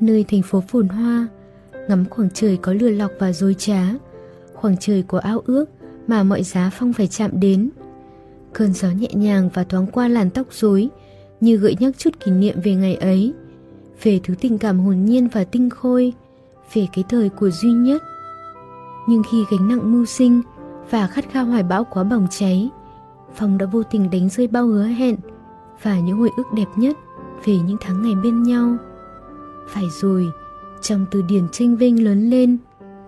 nơi 0.00 0.24
thành 0.28 0.42
phố 0.42 0.62
phồn 0.68 0.88
hoa, 0.88 1.28
ngắm 1.88 2.04
khoảng 2.10 2.28
trời 2.34 2.56
có 2.56 2.72
lừa 2.72 2.90
lọc 2.90 3.10
và 3.18 3.32
dối 3.32 3.54
trá, 3.58 3.82
khoảng 4.54 4.76
trời 4.80 5.02
của 5.02 5.18
ao 5.18 5.42
ước 5.46 5.64
mà 6.06 6.22
mọi 6.22 6.42
giá 6.42 6.70
phong 6.72 6.92
phải 6.92 7.06
chạm 7.06 7.40
đến. 7.40 7.70
Cơn 8.52 8.72
gió 8.72 8.88
nhẹ 8.90 9.08
nhàng 9.12 9.50
và 9.54 9.64
thoáng 9.64 9.86
qua 9.86 10.08
làn 10.08 10.30
tóc 10.30 10.46
rối, 10.50 10.88
như 11.40 11.56
gợi 11.56 11.76
nhắc 11.80 11.98
chút 11.98 12.20
kỷ 12.20 12.30
niệm 12.30 12.60
về 12.64 12.74
ngày 12.74 12.94
ấy, 12.94 13.32
về 14.02 14.20
thứ 14.24 14.34
tình 14.40 14.58
cảm 14.58 14.80
hồn 14.80 15.04
nhiên 15.04 15.28
và 15.28 15.44
tinh 15.44 15.70
khôi, 15.70 16.12
về 16.74 16.86
cái 16.92 17.04
thời 17.08 17.28
của 17.28 17.50
duy 17.50 17.72
nhất. 17.72 18.02
Nhưng 19.08 19.22
khi 19.30 19.44
gánh 19.50 19.68
nặng 19.68 19.92
mưu 19.92 20.04
sinh 20.04 20.42
và 20.90 21.06
khát 21.06 21.24
khao 21.30 21.44
hoài 21.44 21.62
bão 21.62 21.84
quá 21.84 22.04
bỏng 22.04 22.26
cháy 22.30 22.70
phong 23.34 23.58
đã 23.58 23.66
vô 23.66 23.82
tình 23.82 24.10
đánh 24.10 24.28
rơi 24.28 24.46
bao 24.46 24.66
hứa 24.66 24.84
hẹn 24.84 25.16
và 25.82 26.00
những 26.00 26.18
hồi 26.18 26.30
ức 26.36 26.46
đẹp 26.54 26.68
nhất 26.76 26.96
về 27.44 27.58
những 27.58 27.76
tháng 27.80 28.02
ngày 28.02 28.14
bên 28.22 28.42
nhau. 28.42 28.76
Phải 29.68 29.84
rồi, 30.00 30.30
trong 30.80 31.06
từ 31.10 31.22
điển 31.22 31.48
tranh 31.52 31.76
vinh 31.76 32.04
lớn 32.04 32.30
lên, 32.30 32.58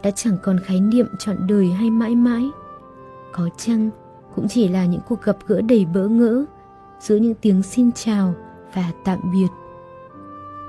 đã 0.02 0.10
chẳng 0.10 0.36
còn 0.42 0.60
khái 0.64 0.80
niệm 0.80 1.06
trọn 1.18 1.46
đời 1.46 1.66
hay 1.66 1.90
mãi 1.90 2.14
mãi. 2.14 2.50
Có 3.32 3.48
chăng 3.56 3.90
cũng 4.36 4.48
chỉ 4.48 4.68
là 4.68 4.86
những 4.86 5.00
cuộc 5.08 5.22
gặp 5.22 5.36
gỡ 5.46 5.60
đầy 5.60 5.84
bỡ 5.84 6.08
ngỡ 6.08 6.44
giữa 7.00 7.16
những 7.16 7.34
tiếng 7.34 7.62
xin 7.62 7.92
chào 7.92 8.34
và 8.74 8.92
tạm 9.04 9.18
biệt. 9.32 9.48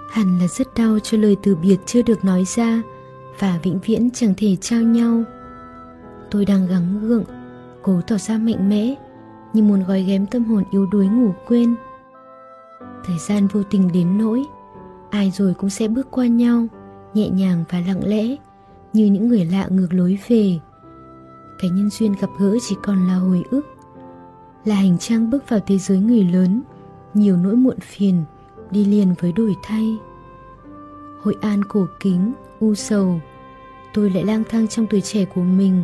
Hẳn 0.10 0.40
là 0.40 0.48
rất 0.48 0.68
đau 0.76 1.00
cho 1.00 1.18
lời 1.18 1.36
từ 1.44 1.56
biệt 1.56 1.78
chưa 1.86 2.02
được 2.02 2.26
nói 2.26 2.44
ra 2.56 2.82
và 3.40 3.60
vĩnh 3.64 3.80
viễn 3.80 4.10
chẳng 4.14 4.34
thể 4.38 4.56
trao 4.62 4.82
nhau. 4.82 5.24
Tôi 6.32 6.46
đang 6.46 6.68
gắng 6.68 7.00
gượng, 7.02 7.24
cố 7.82 8.02
tỏ 8.08 8.18
ra 8.18 8.38
mạnh 8.38 8.70
mẽ 8.70 8.96
như 9.54 9.64
muốn 9.64 9.84
gói 9.84 10.04
ghém 10.04 10.26
tâm 10.26 10.44
hồn 10.44 10.64
yếu 10.72 10.86
đuối 10.86 11.08
ngủ 11.08 11.34
quên. 11.48 11.76
Thời 13.06 13.18
gian 13.18 13.48
vô 13.48 13.64
tình 13.64 13.92
đến 13.94 14.18
nỗi, 14.18 14.44
ai 15.10 15.32
rồi 15.32 15.54
cũng 15.54 15.70
sẽ 15.70 15.88
bước 15.88 16.08
qua 16.12 16.28
nhau, 16.28 16.68
nhẹ 17.14 17.30
nhàng 17.30 17.64
và 17.70 17.80
lặng 17.88 18.02
lẽ, 18.06 18.36
như 18.94 19.06
những 19.06 19.28
người 19.28 19.46
lạ 19.46 19.68
ngược 19.70 19.94
lối 19.94 20.20
về. 20.28 20.60
Cái 21.60 21.70
nhân 21.70 21.90
duyên 21.90 22.14
gặp 22.22 22.30
gỡ 22.40 22.58
chỉ 22.62 22.76
còn 22.84 23.08
là 23.08 23.16
hồi 23.16 23.44
ức, 23.50 23.62
là 24.66 24.76
hành 24.76 24.98
trang 24.98 25.30
bước 25.30 25.50
vào 25.50 25.60
thế 25.68 25.78
giới 25.78 25.98
người 25.98 26.24
lớn, 26.24 26.62
nhiều 27.14 27.38
nỗi 27.38 27.56
muộn 27.56 27.80
phiền, 27.80 28.24
đi 28.72 28.86
liền 28.86 29.14
với 29.20 29.32
đổi 29.32 29.56
thay. 29.64 29.98
Hội 31.22 31.36
an 31.42 31.64
cổ 31.64 31.88
kính, 32.00 32.34
u 32.60 32.76
sầu, 32.76 33.22
tôi 33.94 34.10
lại 34.10 34.24
lang 34.24 34.44
thang 34.50 34.68
trong 34.68 34.88
tuổi 34.88 35.02
trẻ 35.02 35.26
của 35.26 35.42
mình, 35.42 35.84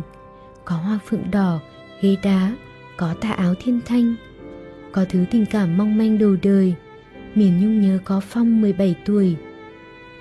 có 0.64 0.76
hoa 0.76 0.98
phượng 1.06 1.30
đỏ, 1.30 1.58
ghế 2.00 2.16
đá 2.22 2.52
có 3.00 3.14
tà 3.20 3.30
áo 3.30 3.54
thiên 3.64 3.80
thanh 3.86 4.14
có 4.92 5.04
thứ 5.08 5.24
tình 5.30 5.46
cảm 5.46 5.76
mong 5.76 5.98
manh 5.98 6.18
đầu 6.18 6.36
đời 6.42 6.74
miền 7.34 7.60
nhung 7.60 7.80
nhớ 7.80 7.98
có 8.04 8.20
phong 8.20 8.60
17 8.60 8.94
tuổi 9.04 9.36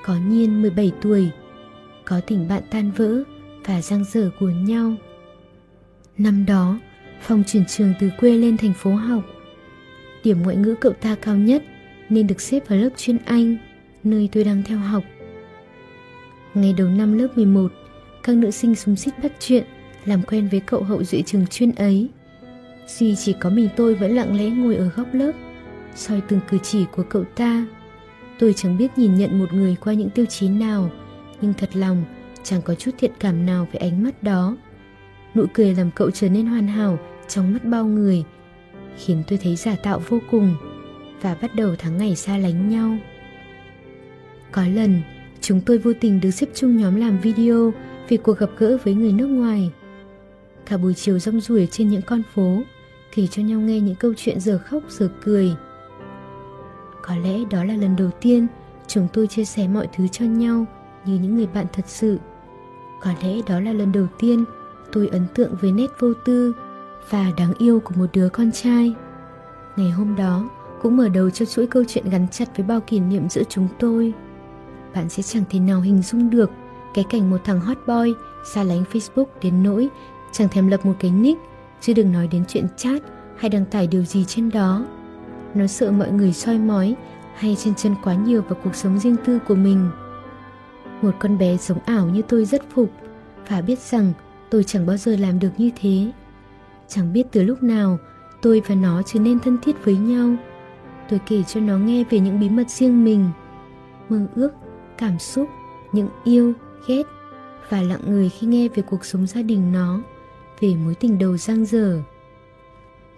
có 0.05 0.15
nhiên 0.27 0.61
17 0.61 0.91
tuổi 1.01 1.29
có 2.05 2.21
tình 2.27 2.47
bạn 2.47 2.63
tan 2.71 2.91
vỡ 2.91 3.23
và 3.65 3.81
giang 3.81 4.03
dở 4.03 4.29
của 4.39 4.49
nhau 4.49 4.93
năm 6.17 6.45
đó 6.45 6.79
phong 7.21 7.43
chuyển 7.47 7.65
trường 7.65 7.93
từ 7.99 8.09
quê 8.19 8.37
lên 8.37 8.57
thành 8.57 8.73
phố 8.73 8.91
học 8.91 9.23
điểm 10.23 10.41
ngoại 10.43 10.55
ngữ 10.55 10.75
cậu 10.75 10.93
ta 10.93 11.15
cao 11.15 11.35
nhất 11.35 11.63
nên 12.09 12.27
được 12.27 12.41
xếp 12.41 12.67
vào 12.67 12.79
lớp 12.79 12.89
chuyên 12.97 13.17
Anh, 13.25 13.57
nơi 14.03 14.29
tôi 14.31 14.43
đang 14.43 14.63
theo 14.63 14.77
học. 14.77 15.03
Ngày 16.53 16.73
đầu 16.77 16.87
năm 16.87 17.17
lớp 17.17 17.27
11, 17.35 17.71
các 18.23 18.35
nữ 18.35 18.51
sinh 18.51 18.75
súng 18.75 18.95
xít 18.95 19.11
bắt 19.23 19.31
chuyện, 19.39 19.63
làm 20.05 20.23
quen 20.23 20.47
với 20.51 20.59
cậu 20.59 20.83
hậu 20.83 21.03
duệ 21.03 21.21
trường 21.21 21.47
chuyên 21.47 21.71
ấy. 21.71 22.09
Duy 22.97 23.15
chỉ 23.15 23.33
có 23.39 23.49
mình 23.49 23.69
tôi 23.75 23.95
vẫn 23.95 24.15
lặng 24.15 24.37
lẽ 24.37 24.49
ngồi 24.49 24.75
ở 24.75 24.89
góc 24.95 25.07
lớp, 25.13 25.31
soi 25.95 26.21
từng 26.21 26.39
cử 26.49 26.57
chỉ 26.63 26.85
của 26.91 27.03
cậu 27.03 27.23
ta. 27.23 27.65
Tôi 28.39 28.53
chẳng 28.53 28.77
biết 28.77 28.97
nhìn 28.97 29.15
nhận 29.15 29.39
một 29.39 29.53
người 29.53 29.75
qua 29.81 29.93
những 29.93 30.09
tiêu 30.09 30.25
chí 30.25 30.49
nào, 30.49 30.91
nhưng 31.41 31.53
thật 31.53 31.69
lòng 31.75 32.03
chẳng 32.43 32.61
có 32.61 32.75
chút 32.75 32.91
thiện 32.97 33.11
cảm 33.19 33.45
nào 33.45 33.67
với 33.71 33.79
ánh 33.79 34.03
mắt 34.03 34.23
đó. 34.23 34.57
Nụ 35.35 35.45
cười 35.53 35.75
làm 35.75 35.91
cậu 35.91 36.11
trở 36.11 36.29
nên 36.29 36.45
hoàn 36.45 36.67
hảo 36.67 36.99
trong 37.27 37.53
mắt 37.53 37.65
bao 37.65 37.85
người, 37.85 38.23
khiến 38.97 39.23
tôi 39.27 39.39
thấy 39.43 39.55
giả 39.55 39.75
tạo 39.83 40.01
vô 40.07 40.19
cùng 40.31 40.55
và 41.21 41.35
bắt 41.41 41.55
đầu 41.55 41.75
tháng 41.79 41.97
ngày 41.97 42.15
xa 42.15 42.37
lánh 42.37 42.69
nhau. 42.69 42.97
Có 44.51 44.63
lần, 44.67 45.01
chúng 45.41 45.61
tôi 45.61 45.77
vô 45.77 45.93
tình 46.01 46.21
được 46.21 46.31
xếp 46.31 46.47
chung 46.53 46.77
nhóm 46.77 46.95
làm 46.95 47.19
video 47.19 47.73
về 48.09 48.17
cuộc 48.17 48.37
gặp 48.37 48.49
gỡ 48.57 48.77
với 48.83 48.93
người 48.93 49.11
nước 49.11 49.27
ngoài. 49.27 49.71
Cả 50.65 50.77
buổi 50.77 50.93
chiều 50.93 51.19
rong 51.19 51.41
ruổi 51.41 51.67
trên 51.71 51.89
những 51.89 52.01
con 52.01 52.21
phố, 52.33 52.61
kể 53.15 53.27
cho 53.27 53.43
nhau 53.43 53.59
nghe 53.59 53.79
những 53.79 53.95
câu 53.95 54.13
chuyện 54.17 54.39
giờ 54.39 54.59
khóc 54.65 54.83
giờ 54.89 55.09
cười. 55.23 55.55
Có 57.01 57.15
lẽ 57.15 57.39
đó 57.51 57.63
là 57.63 57.73
lần 57.73 57.95
đầu 57.95 58.09
tiên 58.21 58.47
chúng 58.87 59.07
tôi 59.13 59.27
chia 59.27 59.45
sẻ 59.45 59.67
mọi 59.67 59.87
thứ 59.97 60.07
cho 60.07 60.25
nhau 60.25 60.65
như 61.05 61.19
những 61.19 61.35
người 61.35 61.47
bạn 61.47 61.65
thật 61.73 61.85
sự. 61.87 62.19
Có 63.01 63.11
lẽ 63.23 63.41
đó 63.47 63.59
là 63.59 63.73
lần 63.73 63.91
đầu 63.91 64.07
tiên 64.19 64.45
tôi 64.91 65.07
ấn 65.07 65.25
tượng 65.35 65.55
với 65.61 65.71
nét 65.71 65.87
vô 65.99 66.13
tư 66.25 66.53
và 67.09 67.31
đáng 67.37 67.53
yêu 67.57 67.79
của 67.79 67.93
một 67.95 68.07
đứa 68.13 68.29
con 68.29 68.51
trai. 68.51 68.93
Ngày 69.75 69.91
hôm 69.91 70.15
đó, 70.15 70.49
cũng 70.81 70.97
mở 70.97 71.09
đầu 71.09 71.29
cho 71.29 71.45
chuỗi 71.45 71.67
câu 71.67 71.83
chuyện 71.87 72.09
gắn 72.09 72.27
chặt 72.31 72.57
với 72.57 72.65
bao 72.65 72.81
kỷ 72.81 72.99
niệm 72.99 73.29
giữa 73.29 73.43
chúng 73.49 73.67
tôi. 73.79 74.13
Bạn 74.95 75.09
sẽ 75.09 75.23
chẳng 75.23 75.43
thể 75.49 75.59
nào 75.59 75.81
hình 75.81 76.01
dung 76.01 76.29
được 76.29 76.51
cái 76.93 77.05
cảnh 77.09 77.29
một 77.29 77.37
thằng 77.43 77.59
hot 77.59 77.77
boy 77.87 78.13
xa 78.45 78.63
lánh 78.63 78.83
Facebook 78.91 79.25
đến 79.41 79.63
nỗi 79.63 79.89
chẳng 80.31 80.49
thèm 80.49 80.67
lập 80.67 80.85
một 80.85 80.93
cái 80.99 81.11
nick, 81.11 81.41
chứ 81.81 81.93
đừng 81.93 82.11
nói 82.11 82.27
đến 82.27 82.43
chuyện 82.47 82.67
chat 82.77 83.01
hay 83.37 83.49
đăng 83.49 83.65
tải 83.65 83.87
điều 83.87 84.03
gì 84.03 84.25
trên 84.25 84.49
đó. 84.49 84.85
Nó 85.55 85.67
sợ 85.67 85.91
mọi 85.91 86.11
người 86.11 86.33
soi 86.33 86.57
mói 86.57 86.95
hay 87.35 87.55
chen 87.55 87.75
chân 87.75 87.95
quá 88.03 88.15
nhiều 88.15 88.41
vào 88.41 88.59
cuộc 88.63 88.75
sống 88.75 88.99
riêng 88.99 89.15
tư 89.25 89.39
của 89.47 89.55
mình. 89.55 89.89
Một 91.01 91.11
con 91.19 91.37
bé 91.37 91.57
sống 91.57 91.79
ảo 91.85 92.09
như 92.09 92.21
tôi 92.21 92.45
rất 92.45 92.61
phục, 92.73 92.89
và 93.47 93.61
biết 93.61 93.79
rằng 93.79 94.13
tôi 94.49 94.63
chẳng 94.63 94.85
bao 94.85 94.97
giờ 94.97 95.15
làm 95.15 95.39
được 95.39 95.51
như 95.57 95.69
thế. 95.81 96.11
Chẳng 96.87 97.13
biết 97.13 97.27
từ 97.31 97.43
lúc 97.43 97.63
nào 97.63 97.97
tôi 98.41 98.61
và 98.67 98.75
nó 98.75 99.01
trở 99.01 99.19
nên 99.19 99.39
thân 99.39 99.57
thiết 99.61 99.85
với 99.85 99.97
nhau 99.97 100.35
tôi 101.09 101.19
kể 101.25 101.43
cho 101.43 101.59
nó 101.59 101.77
nghe 101.77 102.03
về 102.09 102.19
những 102.19 102.39
bí 102.39 102.49
mật 102.49 102.69
riêng 102.69 103.03
mình, 103.03 103.29
mơ 104.09 104.27
ước, 104.35 104.51
cảm 104.97 105.19
xúc, 105.19 105.49
những 105.91 106.09
yêu, 106.23 106.53
ghét 106.87 107.03
và 107.69 107.81
lặng 107.81 108.01
người 108.07 108.29
khi 108.29 108.47
nghe 108.47 108.67
về 108.67 108.83
cuộc 108.83 109.05
sống 109.05 109.27
gia 109.27 109.41
đình 109.41 109.71
nó 109.71 109.99
về 110.61 110.75
mối 110.75 110.95
tình 110.95 111.19
đầu 111.19 111.37
giang 111.37 111.65
dở. 111.65 112.01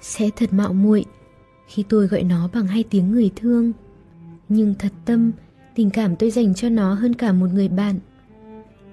Sẽ 0.01 0.30
thật 0.36 0.54
mạo 0.54 0.73
muội 0.73 1.06
khi 1.67 1.84
tôi 1.89 2.08
gọi 2.08 2.23
nó 2.23 2.49
bằng 2.54 2.67
hai 2.67 2.84
tiếng 2.89 3.12
người 3.12 3.32
thương. 3.36 3.71
Nhưng 4.49 4.73
thật 4.80 4.91
tâm, 5.06 5.32
tình 5.75 5.89
cảm 5.89 6.15
tôi 6.15 6.32
dành 6.32 6.54
cho 6.54 6.69
nó 6.69 6.93
hơn 6.93 7.13
cả 7.13 7.32
một 7.32 7.47
người 7.54 7.67
bạn. 7.67 7.99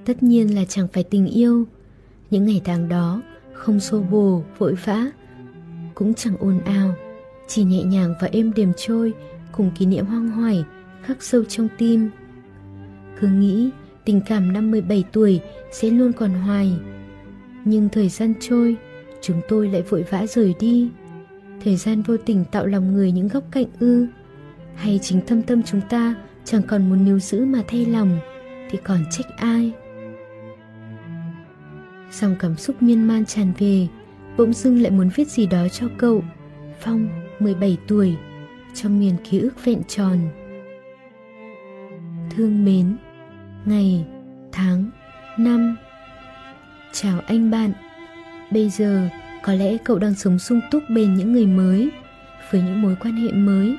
Tất 0.04 0.22
nhiên 0.22 0.54
là 0.54 0.64
chẳng 0.64 0.88
phải 0.92 1.04
tình 1.04 1.26
yêu. 1.26 1.64
Những 2.30 2.44
ngày 2.44 2.60
tháng 2.64 2.88
đó, 2.88 3.22
không 3.52 3.80
xô 3.80 4.00
bồ, 4.00 4.42
vội 4.58 4.74
vã, 4.84 5.06
cũng 5.94 6.14
chẳng 6.14 6.36
ồn 6.38 6.60
ào. 6.60 6.94
Chỉ 7.46 7.64
nhẹ 7.64 7.82
nhàng 7.82 8.14
và 8.20 8.28
êm 8.32 8.52
đềm 8.56 8.72
trôi, 8.76 9.12
cùng 9.52 9.70
kỷ 9.78 9.86
niệm 9.86 10.06
hoang 10.06 10.28
hoài, 10.28 10.64
khắc 11.02 11.22
sâu 11.22 11.44
trong 11.44 11.68
tim. 11.78 12.10
Cứ 13.20 13.28
nghĩ 13.28 13.70
tình 14.04 14.20
cảm 14.26 14.52
năm 14.52 14.70
17 14.70 15.04
tuổi 15.12 15.40
sẽ 15.72 15.90
luôn 15.90 16.12
còn 16.12 16.30
hoài. 16.30 16.78
Nhưng 17.68 17.88
thời 17.88 18.08
gian 18.08 18.34
trôi, 18.40 18.76
chúng 19.20 19.40
tôi 19.48 19.68
lại 19.68 19.82
vội 19.82 20.04
vã 20.10 20.26
rời 20.26 20.54
đi. 20.60 20.90
Thời 21.64 21.76
gian 21.76 22.02
vô 22.02 22.16
tình 22.16 22.44
tạo 22.44 22.66
lòng 22.66 22.92
người 22.94 23.12
những 23.12 23.28
góc 23.28 23.44
cạnh 23.50 23.66
ư. 23.80 24.06
Hay 24.74 24.98
chính 25.02 25.20
thâm 25.26 25.42
tâm 25.42 25.62
chúng 25.62 25.80
ta 25.80 26.14
chẳng 26.44 26.62
còn 26.62 26.88
muốn 26.88 27.04
níu 27.04 27.18
giữ 27.18 27.44
mà 27.44 27.62
thay 27.68 27.86
lòng, 27.86 28.18
thì 28.70 28.78
còn 28.84 29.04
trách 29.10 29.26
ai? 29.36 29.72
Dòng 32.12 32.36
cảm 32.38 32.56
xúc 32.56 32.82
miên 32.82 33.02
man 33.02 33.24
tràn 33.24 33.52
về, 33.58 33.86
bỗng 34.36 34.52
dưng 34.52 34.82
lại 34.82 34.90
muốn 34.90 35.10
viết 35.14 35.28
gì 35.28 35.46
đó 35.46 35.68
cho 35.68 35.86
cậu. 35.98 36.24
Phong, 36.80 37.08
17 37.38 37.76
tuổi, 37.88 38.16
trong 38.74 39.00
miền 39.00 39.14
ký 39.30 39.38
ức 39.38 39.64
vẹn 39.64 39.82
tròn. 39.88 40.18
Thương 42.36 42.64
mến, 42.64 42.96
ngày, 43.64 44.06
tháng, 44.52 44.90
năm. 45.38 45.76
Chào 46.92 47.20
anh 47.26 47.50
bạn. 47.50 47.72
Bây 48.50 48.70
giờ, 48.70 49.08
có 49.42 49.52
lẽ 49.52 49.76
cậu 49.84 49.98
đang 49.98 50.14
sống 50.14 50.38
sung 50.38 50.60
túc 50.70 50.82
bên 50.90 51.14
những 51.14 51.32
người 51.32 51.46
mới, 51.46 51.90
với 52.50 52.62
những 52.62 52.82
mối 52.82 52.96
quan 53.00 53.14
hệ 53.16 53.32
mới. 53.32 53.76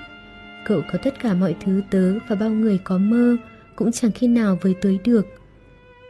Cậu 0.65 0.81
có 0.91 0.99
tất 1.03 1.19
cả 1.19 1.33
mọi 1.33 1.55
thứ 1.65 1.81
tớ 1.89 2.13
và 2.27 2.35
bao 2.35 2.49
người 2.49 2.79
có 2.83 2.97
mơ 2.97 3.37
cũng 3.75 3.91
chẳng 3.91 4.11
khi 4.11 4.27
nào 4.27 4.57
với 4.61 4.75
tới 4.81 4.99
được. 5.03 5.25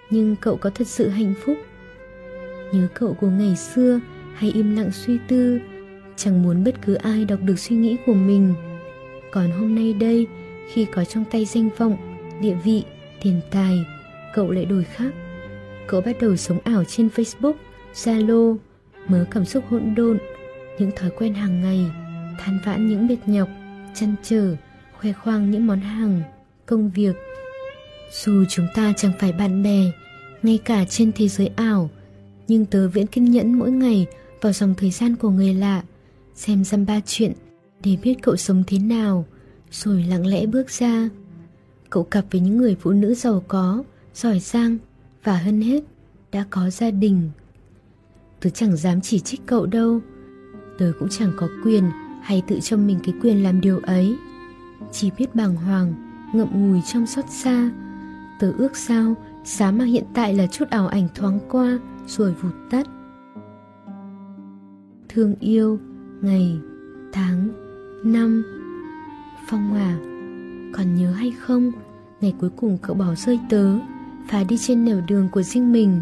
Nhưng 0.09 0.35
cậu 0.35 0.57
có 0.57 0.69
thật 0.69 0.87
sự 0.87 1.09
hạnh 1.09 1.33
phúc. 1.45 1.57
Nhớ 2.71 2.87
cậu 2.93 3.13
của 3.13 3.29
ngày 3.29 3.55
xưa 3.55 3.99
hay 4.33 4.51
im 4.51 4.75
lặng 4.75 4.91
suy 4.91 5.17
tư, 5.27 5.59
chẳng 6.15 6.43
muốn 6.43 6.63
bất 6.63 6.75
cứ 6.81 6.93
ai 6.93 7.25
đọc 7.25 7.39
được 7.43 7.59
suy 7.59 7.75
nghĩ 7.75 7.97
của 8.05 8.13
mình. 8.13 8.53
Còn 9.31 9.51
hôm 9.51 9.75
nay 9.75 9.93
đây, 9.93 10.27
khi 10.73 10.85
có 10.85 11.05
trong 11.05 11.25
tay 11.31 11.45
danh 11.45 11.69
vọng, 11.77 11.97
địa 12.41 12.55
vị, 12.63 12.83
tiền 13.23 13.41
tài, 13.51 13.85
cậu 14.33 14.51
lại 14.51 14.65
đổi 14.65 14.83
khác. 14.83 15.13
Cậu 15.89 16.01
bắt 16.01 16.15
đầu 16.21 16.35
sống 16.35 16.59
ảo 16.63 16.83
trên 16.83 17.07
Facebook, 17.07 17.53
Zalo, 17.93 18.57
mớ 19.07 19.25
cảm 19.31 19.45
xúc 19.45 19.63
hỗn 19.69 19.95
độn, 19.95 20.17
những 20.79 20.91
thói 20.95 21.09
quen 21.09 21.33
hàng 21.33 21.61
ngày, 21.61 21.85
than 22.39 22.59
vãn 22.65 22.87
những 22.87 23.07
mệt 23.07 23.17
nhọc, 23.25 23.49
chăn 23.95 24.15
trở, 24.23 24.55
khoe 24.99 25.11
khoang 25.13 25.51
những 25.51 25.67
món 25.67 25.79
hàng, 25.79 26.21
công 26.65 26.89
việc. 26.89 27.15
Dù 28.23 28.45
chúng 28.49 28.67
ta 28.75 28.93
chẳng 28.97 29.11
phải 29.19 29.31
bạn 29.31 29.63
bè, 29.63 29.91
ngay 30.43 30.59
cả 30.65 30.85
trên 30.85 31.11
thế 31.11 31.27
giới 31.27 31.47
ảo, 31.47 31.89
nhưng 32.47 32.65
tớ 32.65 32.87
vẫn 32.87 33.07
kiên 33.07 33.25
nhẫn 33.25 33.59
mỗi 33.59 33.71
ngày 33.71 34.07
vào 34.41 34.53
dòng 34.53 34.73
thời 34.77 34.91
gian 34.91 35.15
của 35.15 35.29
người 35.29 35.53
lạ, 35.53 35.83
xem 36.35 36.63
dăm 36.63 36.85
ba 36.85 36.99
chuyện 37.05 37.33
để 37.83 37.97
biết 38.03 38.15
cậu 38.21 38.35
sống 38.35 38.63
thế 38.67 38.79
nào, 38.79 39.25
rồi 39.71 40.05
lặng 40.09 40.25
lẽ 40.25 40.45
bước 40.45 40.69
ra. 40.69 41.09
Cậu 41.89 42.03
cặp 42.03 42.25
với 42.31 42.41
những 42.41 42.57
người 42.57 42.75
phụ 42.79 42.91
nữ 42.91 43.13
giàu 43.13 43.43
có, 43.47 43.83
giỏi 44.13 44.39
giang 44.39 44.77
và 45.29 45.37
hơn 45.37 45.61
hết 45.61 45.83
đã 46.31 46.45
có 46.49 46.69
gia 46.69 46.91
đình. 46.91 47.29
Tớ 48.39 48.49
chẳng 48.49 48.77
dám 48.77 49.01
chỉ 49.01 49.19
trích 49.19 49.41
cậu 49.45 49.65
đâu, 49.65 50.01
tớ 50.77 50.91
cũng 50.99 51.09
chẳng 51.09 51.31
có 51.37 51.47
quyền 51.63 51.83
hay 52.21 52.43
tự 52.47 52.59
cho 52.59 52.77
mình 52.77 52.99
cái 53.03 53.13
quyền 53.21 53.43
làm 53.43 53.61
điều 53.61 53.79
ấy. 53.79 54.15
Chỉ 54.91 55.11
biết 55.17 55.35
bàng 55.35 55.55
hoàng, 55.55 55.93
ngậm 56.33 56.47
ngùi 56.53 56.81
trong 56.93 57.05
xót 57.05 57.25
xa. 57.29 57.71
Tớ 58.39 58.53
ước 58.57 58.77
sao, 58.77 59.15
giá 59.45 59.71
mà 59.71 59.85
hiện 59.85 60.03
tại 60.13 60.33
là 60.33 60.47
chút 60.47 60.69
ảo 60.69 60.87
ảnh 60.87 61.07
thoáng 61.15 61.39
qua 61.49 61.79
rồi 62.07 62.33
vụt 62.41 62.53
tắt. 62.69 62.87
Thương 65.09 65.35
yêu, 65.39 65.79
ngày, 66.21 66.59
tháng, 67.13 67.49
năm. 68.03 68.43
Phong 69.49 69.73
à, 69.73 69.97
còn 70.77 70.95
nhớ 70.95 71.11
hay 71.11 71.31
không, 71.31 71.71
ngày 72.21 72.33
cuối 72.39 72.49
cùng 72.55 72.77
cậu 72.81 72.95
bỏ 72.95 73.15
rơi 73.15 73.39
tớ 73.49 73.79
và 74.31 74.43
đi 74.43 74.57
trên 74.57 74.85
nẻo 74.85 75.01
đường 75.07 75.29
của 75.31 75.41
riêng 75.41 75.71
mình. 75.71 75.99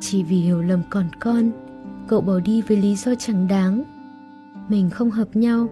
Chỉ 0.00 0.22
vì 0.22 0.36
hiểu 0.36 0.62
lầm 0.62 0.80
còn 0.90 1.06
con, 1.20 1.50
cậu 2.08 2.20
bỏ 2.20 2.38
đi 2.38 2.62
với 2.62 2.76
lý 2.76 2.96
do 2.96 3.14
chẳng 3.14 3.48
đáng. 3.48 3.84
Mình 4.68 4.90
không 4.90 5.10
hợp 5.10 5.36
nhau 5.36 5.68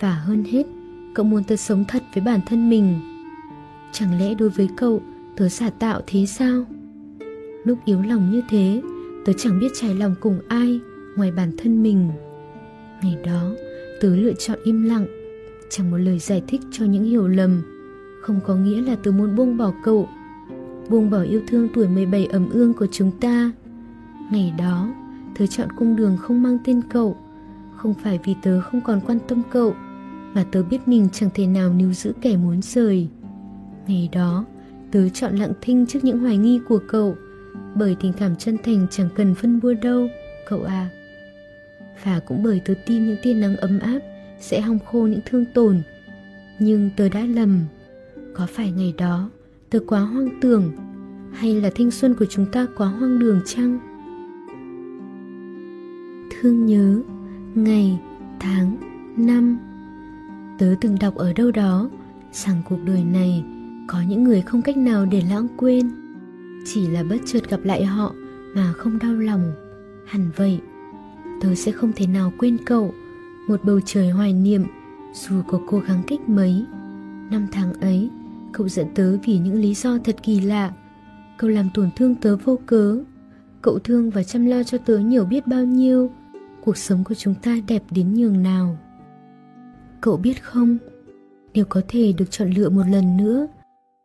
và 0.00 0.14
hơn 0.14 0.44
hết, 0.44 0.66
cậu 1.14 1.24
muốn 1.24 1.44
tớ 1.44 1.56
sống 1.56 1.84
thật 1.88 2.02
với 2.14 2.24
bản 2.24 2.40
thân 2.46 2.70
mình. 2.70 3.00
Chẳng 3.92 4.18
lẽ 4.18 4.34
đối 4.34 4.48
với 4.48 4.68
cậu, 4.76 5.02
tớ 5.36 5.48
giả 5.48 5.70
tạo 5.70 6.00
thế 6.06 6.26
sao? 6.26 6.64
Lúc 7.64 7.78
yếu 7.84 8.02
lòng 8.02 8.30
như 8.30 8.42
thế, 8.48 8.82
tớ 9.24 9.32
chẳng 9.32 9.60
biết 9.60 9.68
trải 9.74 9.94
lòng 9.94 10.14
cùng 10.20 10.38
ai 10.48 10.80
ngoài 11.16 11.32
bản 11.32 11.52
thân 11.58 11.82
mình. 11.82 12.10
Ngày 13.02 13.16
đó, 13.24 13.50
tớ 14.00 14.16
lựa 14.16 14.32
chọn 14.32 14.58
im 14.64 14.82
lặng, 14.82 15.06
chẳng 15.70 15.90
một 15.90 15.96
lời 15.96 16.18
giải 16.18 16.42
thích 16.46 16.60
cho 16.70 16.84
những 16.84 17.04
hiểu 17.04 17.28
lầm. 17.28 17.62
Không 18.20 18.40
có 18.46 18.54
nghĩa 18.54 18.80
là 18.80 18.96
tớ 19.02 19.10
muốn 19.10 19.36
buông 19.36 19.56
bỏ 19.56 19.72
cậu, 19.84 20.08
buông 20.90 21.10
bỏ 21.10 21.22
yêu 21.22 21.40
thương 21.48 21.68
tuổi 21.74 21.88
17 21.88 22.26
ấm 22.26 22.50
ương 22.50 22.74
của 22.74 22.86
chúng 22.92 23.10
ta. 23.20 23.50
Ngày 24.30 24.54
đó, 24.58 24.94
tớ 25.38 25.46
chọn 25.46 25.68
cung 25.76 25.96
đường 25.96 26.16
không 26.16 26.42
mang 26.42 26.58
tên 26.64 26.80
cậu, 26.90 27.16
không 27.76 27.94
phải 27.94 28.18
vì 28.24 28.34
tớ 28.42 28.60
không 28.60 28.80
còn 28.80 29.00
quan 29.06 29.18
tâm 29.28 29.42
cậu, 29.50 29.74
mà 30.34 30.44
tớ 30.52 30.62
biết 30.62 30.88
mình 30.88 31.08
chẳng 31.12 31.30
thể 31.34 31.46
nào 31.46 31.72
níu 31.72 31.92
giữ 31.92 32.12
kẻ 32.20 32.36
muốn 32.36 32.62
rời. 32.62 33.08
Ngày 33.86 34.08
đó, 34.12 34.44
tớ 34.90 35.08
chọn 35.08 35.36
lặng 35.36 35.52
thinh 35.60 35.86
trước 35.86 36.04
những 36.04 36.18
hoài 36.18 36.36
nghi 36.36 36.60
của 36.68 36.80
cậu, 36.88 37.16
bởi 37.74 37.96
tình 38.00 38.12
cảm 38.12 38.36
chân 38.36 38.56
thành 38.64 38.86
chẳng 38.90 39.08
cần 39.16 39.34
phân 39.34 39.60
bua 39.60 39.74
đâu, 39.74 40.08
cậu 40.48 40.62
à. 40.62 40.88
Và 42.04 42.20
cũng 42.26 42.42
bởi 42.42 42.60
tớ 42.64 42.74
tin 42.86 43.06
những 43.06 43.16
tia 43.22 43.34
nắng 43.34 43.56
ấm 43.56 43.78
áp 43.78 43.98
sẽ 44.40 44.60
hong 44.60 44.78
khô 44.78 45.06
những 45.06 45.20
thương 45.24 45.44
tổn. 45.54 45.82
Nhưng 46.58 46.90
tớ 46.96 47.08
đã 47.08 47.24
lầm. 47.24 47.60
Có 48.34 48.46
phải 48.46 48.72
ngày 48.72 48.94
đó 48.98 49.30
tớ 49.70 49.78
quá 49.86 50.00
hoang 50.00 50.40
tưởng 50.40 50.72
hay 51.32 51.60
là 51.60 51.70
thanh 51.74 51.90
xuân 51.90 52.14
của 52.14 52.26
chúng 52.26 52.46
ta 52.52 52.66
quá 52.76 52.88
hoang 52.88 53.18
đường 53.18 53.40
chăng? 53.46 53.78
Thương 56.30 56.66
nhớ, 56.66 57.02
ngày, 57.54 58.00
tháng, 58.40 58.76
năm. 59.16 59.58
Tớ 60.58 60.74
từng 60.80 60.96
đọc 61.00 61.14
ở 61.14 61.32
đâu 61.32 61.50
đó 61.50 61.90
rằng 62.32 62.62
cuộc 62.68 62.78
đời 62.84 63.04
này 63.04 63.44
có 63.86 63.98
những 64.08 64.24
người 64.24 64.42
không 64.42 64.62
cách 64.62 64.76
nào 64.76 65.06
để 65.06 65.22
lãng 65.30 65.46
quên 65.56 65.90
chỉ 66.64 66.86
là 66.86 67.02
bất 67.02 67.16
chợt 67.26 67.50
gặp 67.50 67.60
lại 67.64 67.84
họ 67.84 68.12
mà 68.54 68.72
không 68.72 68.98
đau 68.98 69.14
lòng 69.14 69.52
hẳn 70.06 70.30
vậy 70.36 70.60
tớ 71.40 71.54
sẽ 71.54 71.72
không 71.72 71.92
thể 71.96 72.06
nào 72.06 72.32
quên 72.38 72.56
cậu 72.66 72.94
một 73.48 73.64
bầu 73.64 73.80
trời 73.84 74.10
hoài 74.10 74.32
niệm 74.32 74.62
dù 75.14 75.42
có 75.48 75.60
cố 75.66 75.78
gắng 75.78 76.02
cách 76.06 76.28
mấy 76.28 76.64
năm 77.30 77.46
tháng 77.52 77.72
ấy 77.72 78.10
cậu 78.56 78.68
giận 78.68 78.86
tớ 78.94 79.16
vì 79.24 79.38
những 79.38 79.54
lý 79.54 79.74
do 79.74 79.98
thật 80.04 80.16
kỳ 80.22 80.40
lạ. 80.40 80.72
Cậu 81.38 81.50
làm 81.50 81.68
tổn 81.74 81.90
thương 81.96 82.14
tớ 82.14 82.36
vô 82.36 82.58
cớ. 82.66 82.98
Cậu 83.62 83.78
thương 83.78 84.10
và 84.10 84.22
chăm 84.22 84.46
lo 84.46 84.62
cho 84.62 84.78
tớ 84.78 84.98
nhiều 84.98 85.24
biết 85.24 85.46
bao 85.46 85.64
nhiêu. 85.64 86.10
Cuộc 86.64 86.76
sống 86.76 87.04
của 87.04 87.14
chúng 87.14 87.34
ta 87.34 87.56
đẹp 87.68 87.82
đến 87.90 88.14
nhường 88.14 88.42
nào. 88.42 88.78
Cậu 90.00 90.16
biết 90.16 90.42
không? 90.42 90.78
Nếu 91.54 91.64
có 91.68 91.80
thể 91.88 92.12
được 92.12 92.30
chọn 92.30 92.50
lựa 92.50 92.68
một 92.68 92.82
lần 92.90 93.16
nữa 93.16 93.46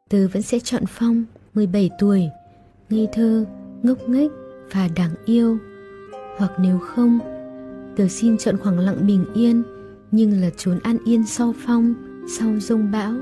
tớ 0.09 0.27
vẫn 0.27 0.41
sẽ 0.41 0.59
chọn 0.59 0.83
phong 0.87 1.23
17 1.53 1.89
tuổi 1.99 2.29
ngây 2.89 3.07
thơ, 3.13 3.45
ngốc 3.83 4.09
nghếch 4.09 4.31
và 4.71 4.89
đáng 4.95 5.11
yêu. 5.25 5.57
Hoặc 6.37 6.51
nếu 6.59 6.79
không, 6.79 7.19
tớ 7.97 8.07
xin 8.07 8.37
chọn 8.37 8.57
khoảng 8.57 8.79
lặng 8.79 9.07
bình 9.07 9.25
yên, 9.33 9.63
nhưng 10.11 10.41
là 10.41 10.49
trốn 10.57 10.79
an 10.83 10.97
yên 11.05 11.25
sau 11.25 11.53
phong, 11.65 11.93
sau 12.37 12.59
rông 12.59 12.91
bão. 12.91 13.13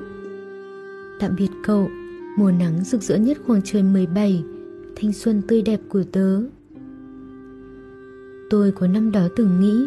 Tạm 1.20 1.36
biệt 1.36 1.50
cậu, 1.64 1.90
mùa 2.38 2.52
nắng 2.52 2.84
rực 2.84 3.02
rỡ 3.02 3.16
nhất 3.16 3.38
khoảng 3.48 3.62
trời 3.64 3.84
17, 3.84 4.44
thanh 4.96 5.14
xuân 5.14 5.42
tươi 5.48 5.62
đẹp 5.62 5.80
của 5.90 6.04
tớ. 6.12 6.42
Tôi 8.50 8.72
của 8.72 8.88
năm 8.88 9.12
đó 9.12 9.28
từng 9.36 9.60
nghĩ, 9.60 9.86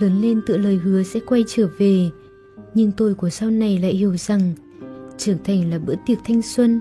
lớn 0.00 0.20
lên 0.20 0.40
tựa 0.46 0.56
lời 0.56 0.76
hứa 0.76 1.02
sẽ 1.02 1.20
quay 1.20 1.44
trở 1.46 1.68
về, 1.78 2.10
nhưng 2.74 2.92
tôi 2.92 3.14
của 3.14 3.30
sau 3.30 3.50
này 3.50 3.78
lại 3.78 3.94
hiểu 3.94 4.16
rằng 4.16 4.52
trưởng 5.18 5.38
thành 5.44 5.70
là 5.70 5.78
bữa 5.78 5.94
tiệc 6.06 6.18
thanh 6.24 6.42
xuân 6.42 6.80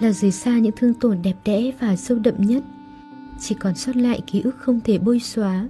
là 0.00 0.12
rời 0.12 0.30
xa 0.30 0.58
những 0.58 0.74
thương 0.76 0.94
tổn 0.94 1.18
đẹp 1.22 1.36
đẽ 1.44 1.72
và 1.80 1.96
sâu 1.96 2.18
đậm 2.18 2.34
nhất. 2.38 2.62
Chỉ 3.40 3.54
còn 3.60 3.74
sót 3.74 3.96
lại 3.96 4.20
ký 4.26 4.40
ức 4.40 4.56
không 4.58 4.80
thể 4.84 4.98
bôi 4.98 5.20
xóa 5.20 5.68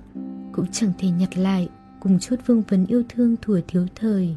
cũng 0.53 0.67
chẳng 0.73 0.93
thể 0.99 1.09
nhặt 1.09 1.39
lại 1.39 1.69
cùng 2.01 2.19
chút 2.19 2.37
vương 2.47 2.63
vấn 2.69 2.87
yêu 2.87 3.03
thương 3.09 3.37
thuở 3.43 3.61
thiếu 3.69 3.87
thời. 3.95 4.37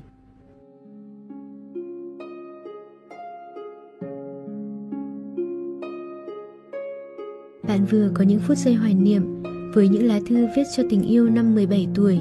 Bạn 7.83 7.89
vừa 7.91 8.09
có 8.13 8.23
những 8.23 8.39
phút 8.39 8.57
giây 8.57 8.73
hoài 8.73 8.93
niệm 8.93 9.43
với 9.73 9.87
những 9.87 10.07
lá 10.07 10.19
thư 10.27 10.47
viết 10.55 10.63
cho 10.77 10.83
tình 10.89 11.01
yêu 11.01 11.29
năm 11.29 11.55
17 11.55 11.87
tuổi. 11.95 12.19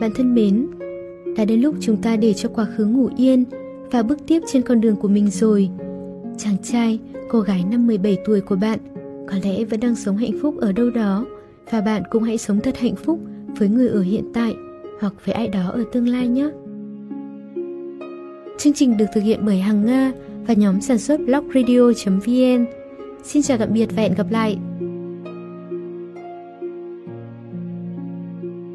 Bạn 0.00 0.10
thân 0.14 0.34
mến, 0.34 0.66
đã 1.36 1.44
đến 1.44 1.60
lúc 1.60 1.74
chúng 1.80 2.02
ta 2.02 2.16
để 2.16 2.32
cho 2.32 2.48
quá 2.48 2.66
khứ 2.76 2.84
ngủ 2.84 3.10
yên 3.16 3.44
và 3.90 4.02
bước 4.02 4.18
tiếp 4.26 4.42
trên 4.52 4.62
con 4.62 4.80
đường 4.80 4.96
của 4.96 5.08
mình 5.08 5.30
rồi 5.30 5.70
chàng 6.38 6.56
trai, 6.62 6.98
cô 7.28 7.40
gái 7.40 7.64
năm 7.70 7.86
17 7.86 8.18
tuổi 8.26 8.40
của 8.40 8.56
bạn 8.56 8.78
có 9.28 9.36
lẽ 9.42 9.64
vẫn 9.64 9.80
đang 9.80 9.96
sống 9.96 10.16
hạnh 10.16 10.38
phúc 10.42 10.54
ở 10.60 10.72
đâu 10.72 10.90
đó 10.90 11.26
và 11.70 11.80
bạn 11.80 12.02
cũng 12.10 12.22
hãy 12.22 12.38
sống 12.38 12.60
thật 12.60 12.78
hạnh 12.78 12.96
phúc 12.96 13.20
với 13.58 13.68
người 13.68 13.88
ở 13.88 14.02
hiện 14.02 14.24
tại 14.34 14.54
hoặc 15.00 15.12
với 15.24 15.34
ai 15.34 15.48
đó 15.48 15.70
ở 15.70 15.84
tương 15.92 16.08
lai 16.08 16.28
nhé. 16.28 16.50
Chương 18.58 18.72
trình 18.72 18.96
được 18.96 19.06
thực 19.14 19.20
hiện 19.20 19.40
bởi 19.46 19.58
Hằng 19.58 19.86
Nga 19.86 20.12
và 20.46 20.54
nhóm 20.54 20.80
sản 20.80 20.98
xuất 20.98 21.20
blogradio.vn. 21.20 22.85
Xin 23.26 23.42
chào 23.42 23.58
tạm 23.58 23.72
biệt 23.72 23.86
và 23.96 24.02
hẹn 24.02 24.14
gặp 24.14 24.26
lại! 24.30 24.56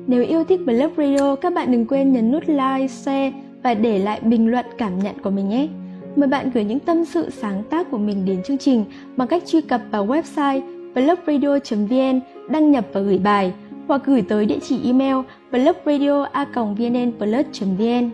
Nếu 0.08 0.24
yêu 0.24 0.44
thích 0.44 0.60
Blog 0.66 0.94
Radio, 0.98 1.36
các 1.36 1.54
bạn 1.54 1.72
đừng 1.72 1.86
quên 1.86 2.14
nhấn 2.14 2.32
nút 2.32 2.44
like, 2.48 2.88
share 2.88 3.32
và 3.64 3.74
để 3.74 4.00
lại 4.00 4.20
bình 4.22 4.52
luận 4.52 4.66
cảm 4.78 5.00
nhận 5.00 5.16
của 5.24 5.30
mình 5.30 5.50
nhé. 5.50 5.68
Mời 6.16 6.28
bạn 6.28 6.52
gửi 6.54 6.64
những 6.64 6.80
tâm 6.80 7.06
sự 7.06 7.30
sáng 7.30 7.64
tác 7.70 7.92
của 7.92 7.98
mình 7.98 8.26
đến 8.26 8.44
chương 8.44 8.58
trình 8.58 8.86
bằng 9.18 9.28
cách 9.28 9.44
truy 9.46 9.62
cập 9.62 9.82
vào 9.92 10.08
website 10.08 10.62
blogradio.vn, 10.94 12.20
đăng 12.50 12.72
nhập 12.72 12.86
và 12.94 13.02
gửi 13.02 13.18
bài 13.18 13.54
hoặc 13.88 14.02
gửi 14.06 14.22
tới 14.22 14.46
địa 14.46 14.60
chỉ 14.60 14.80
email 14.86 15.16
blogradio.vnnplus.vn. 15.52 18.10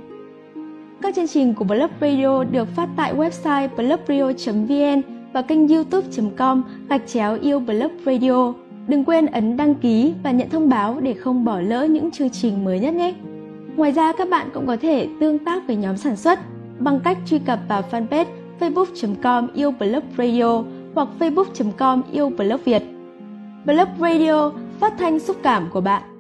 Các 1.02 1.16
chương 1.16 1.28
trình 1.28 1.54
của 1.54 1.66
Blog 1.66 1.92
Radio 2.02 2.44
được 2.44 2.68
phát 2.76 2.90
tại 2.98 3.16
website 3.16 3.70
blogradio.vn 3.76 5.17
và 5.34 5.42
kênh 5.42 5.68
youtube.com 5.68 6.64
gạch 6.90 7.08
chéo 7.08 7.38
yêu 7.42 7.60
Blog 7.60 7.92
Radio. 8.06 8.54
Đừng 8.88 9.06
quên 9.06 9.26
ấn 9.26 9.58
đăng 9.58 9.76
ký 9.76 10.14
và 10.24 10.32
nhận 10.32 10.50
thông 10.50 10.70
báo 10.70 11.00
để 11.00 11.14
không 11.14 11.46
bỏ 11.46 11.60
lỡ 11.60 11.86
những 11.86 12.12
chương 12.12 12.30
trình 12.30 12.66
mới 12.66 12.80
nhất 12.80 12.94
nhé. 12.94 13.14
Ngoài 13.76 13.92
ra, 13.92 14.14
các 14.18 14.30
bạn 14.30 14.50
cũng 14.54 14.68
có 14.68 14.78
thể 14.78 15.08
tương 15.20 15.40
tác 15.40 15.68
với 15.68 15.76
nhóm 15.76 15.98
sản 15.98 16.16
xuất 16.16 16.40
bằng 16.80 17.00
cách 17.04 17.18
truy 17.26 17.40
cập 17.40 17.60
vào 17.68 17.84
fanpage 17.92 18.26
facebook.com 18.60 19.48
yêu 19.54 19.72
blog 19.72 20.04
radio 20.18 20.64
hoặc 20.96 21.08
facebook.com 21.20 22.02
yêu 22.12 22.30
blog 22.30 22.62
Việt. 22.66 22.84
Blog 23.66 23.88
Radio, 24.00 24.52
phát 24.80 24.94
thanh 24.98 25.20
xúc 25.20 25.38
cảm 25.44 25.70
của 25.74 25.82
bạn. 25.82 26.17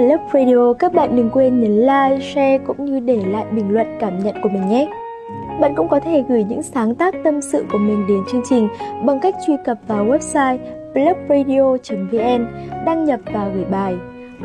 Blog 0.00 0.20
Radio, 0.32 0.72
các 0.72 0.92
bạn 0.92 1.16
đừng 1.16 1.30
quên 1.30 1.60
nhấn 1.60 1.80
like, 1.80 2.18
share 2.34 2.58
cũng 2.66 2.84
như 2.84 3.00
để 3.00 3.22
lại 3.26 3.44
bình 3.50 3.70
luận 3.70 3.86
cảm 4.00 4.18
nhận 4.18 4.34
của 4.42 4.48
mình 4.48 4.68
nhé. 4.68 4.88
Bạn 5.60 5.74
cũng 5.76 5.88
có 5.88 6.00
thể 6.00 6.24
gửi 6.28 6.44
những 6.44 6.62
sáng 6.62 6.94
tác 6.94 7.14
tâm 7.24 7.40
sự 7.40 7.64
của 7.72 7.78
mình 7.78 8.06
đến 8.08 8.18
chương 8.32 8.42
trình 8.48 8.68
bằng 9.04 9.20
cách 9.20 9.34
truy 9.46 9.54
cập 9.64 9.78
vào 9.88 10.06
website 10.06 10.58
blogradio.vn, 10.94 12.46
đăng 12.86 13.04
nhập 13.04 13.20
và 13.32 13.48
gửi 13.54 13.64
bài 13.64 13.94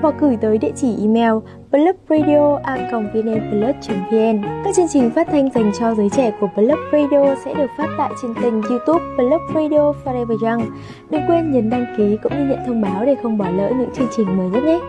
hoặc 0.01 0.15
gửi 0.19 0.37
tới 0.41 0.57
địa 0.57 0.71
chỉ 0.75 0.95
email 1.01 1.33
blogradio.vnplus.vn. 1.71 4.41
Các 4.65 4.75
chương 4.75 4.87
trình 4.89 5.09
phát 5.09 5.27
thanh 5.31 5.49
dành 5.55 5.71
cho 5.79 5.95
giới 5.95 6.09
trẻ 6.09 6.31
của 6.39 6.47
Blog 6.55 6.79
Radio 6.91 7.35
sẽ 7.45 7.53
được 7.53 7.69
phát 7.77 7.87
tại 7.97 8.11
trên 8.21 8.33
kênh 8.33 8.61
YouTube 8.61 9.05
Blog 9.17 9.41
Radio 9.53 9.93
Forever 10.05 10.49
Young. 10.49 10.65
Đừng 11.09 11.21
quên 11.27 11.51
nhấn 11.51 11.69
đăng 11.69 11.85
ký 11.97 12.17
cũng 12.23 12.37
như 12.37 12.45
nhận 12.45 12.59
thông 12.67 12.81
báo 12.81 13.05
để 13.05 13.15
không 13.23 13.37
bỏ 13.37 13.49
lỡ 13.49 13.71
những 13.79 13.89
chương 13.93 14.07
trình 14.17 14.37
mới 14.37 14.49
nhất 14.49 14.63
nhé. 14.63 14.79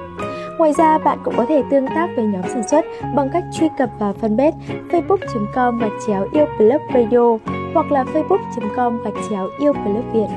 Ngoài 0.59 0.73
ra, 0.73 0.99
bạn 0.99 1.19
cũng 1.25 1.35
có 1.37 1.45
thể 1.49 1.63
tương 1.71 1.87
tác 1.87 2.09
với 2.17 2.25
nhóm 2.25 2.43
sản 2.49 2.69
xuất 2.69 2.85
bằng 3.15 3.29
cách 3.33 3.45
truy 3.53 3.69
cập 3.79 3.91
vào 3.99 4.15
fanpage 4.21 4.53
facebook.com 4.91 5.79
gạch 5.79 5.93
chéo 6.07 6.27
yêu 6.33 6.47
blog 6.59 6.83
radio 6.95 7.39
hoặc 7.75 7.93
là 7.93 8.05
facebook.com 8.05 9.03
gạch 9.05 9.15
chéo 9.31 9.49
yêu 9.59 9.73
blog 9.73 10.13
việt. 10.13 10.29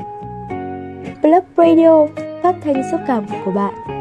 Blog 1.22 1.44
Radio, 1.56 2.06
phát 2.42 2.56
thanh 2.64 2.82
xúc 2.90 3.00
cảm 3.06 3.24
của 3.44 3.50
bạn. 3.50 3.99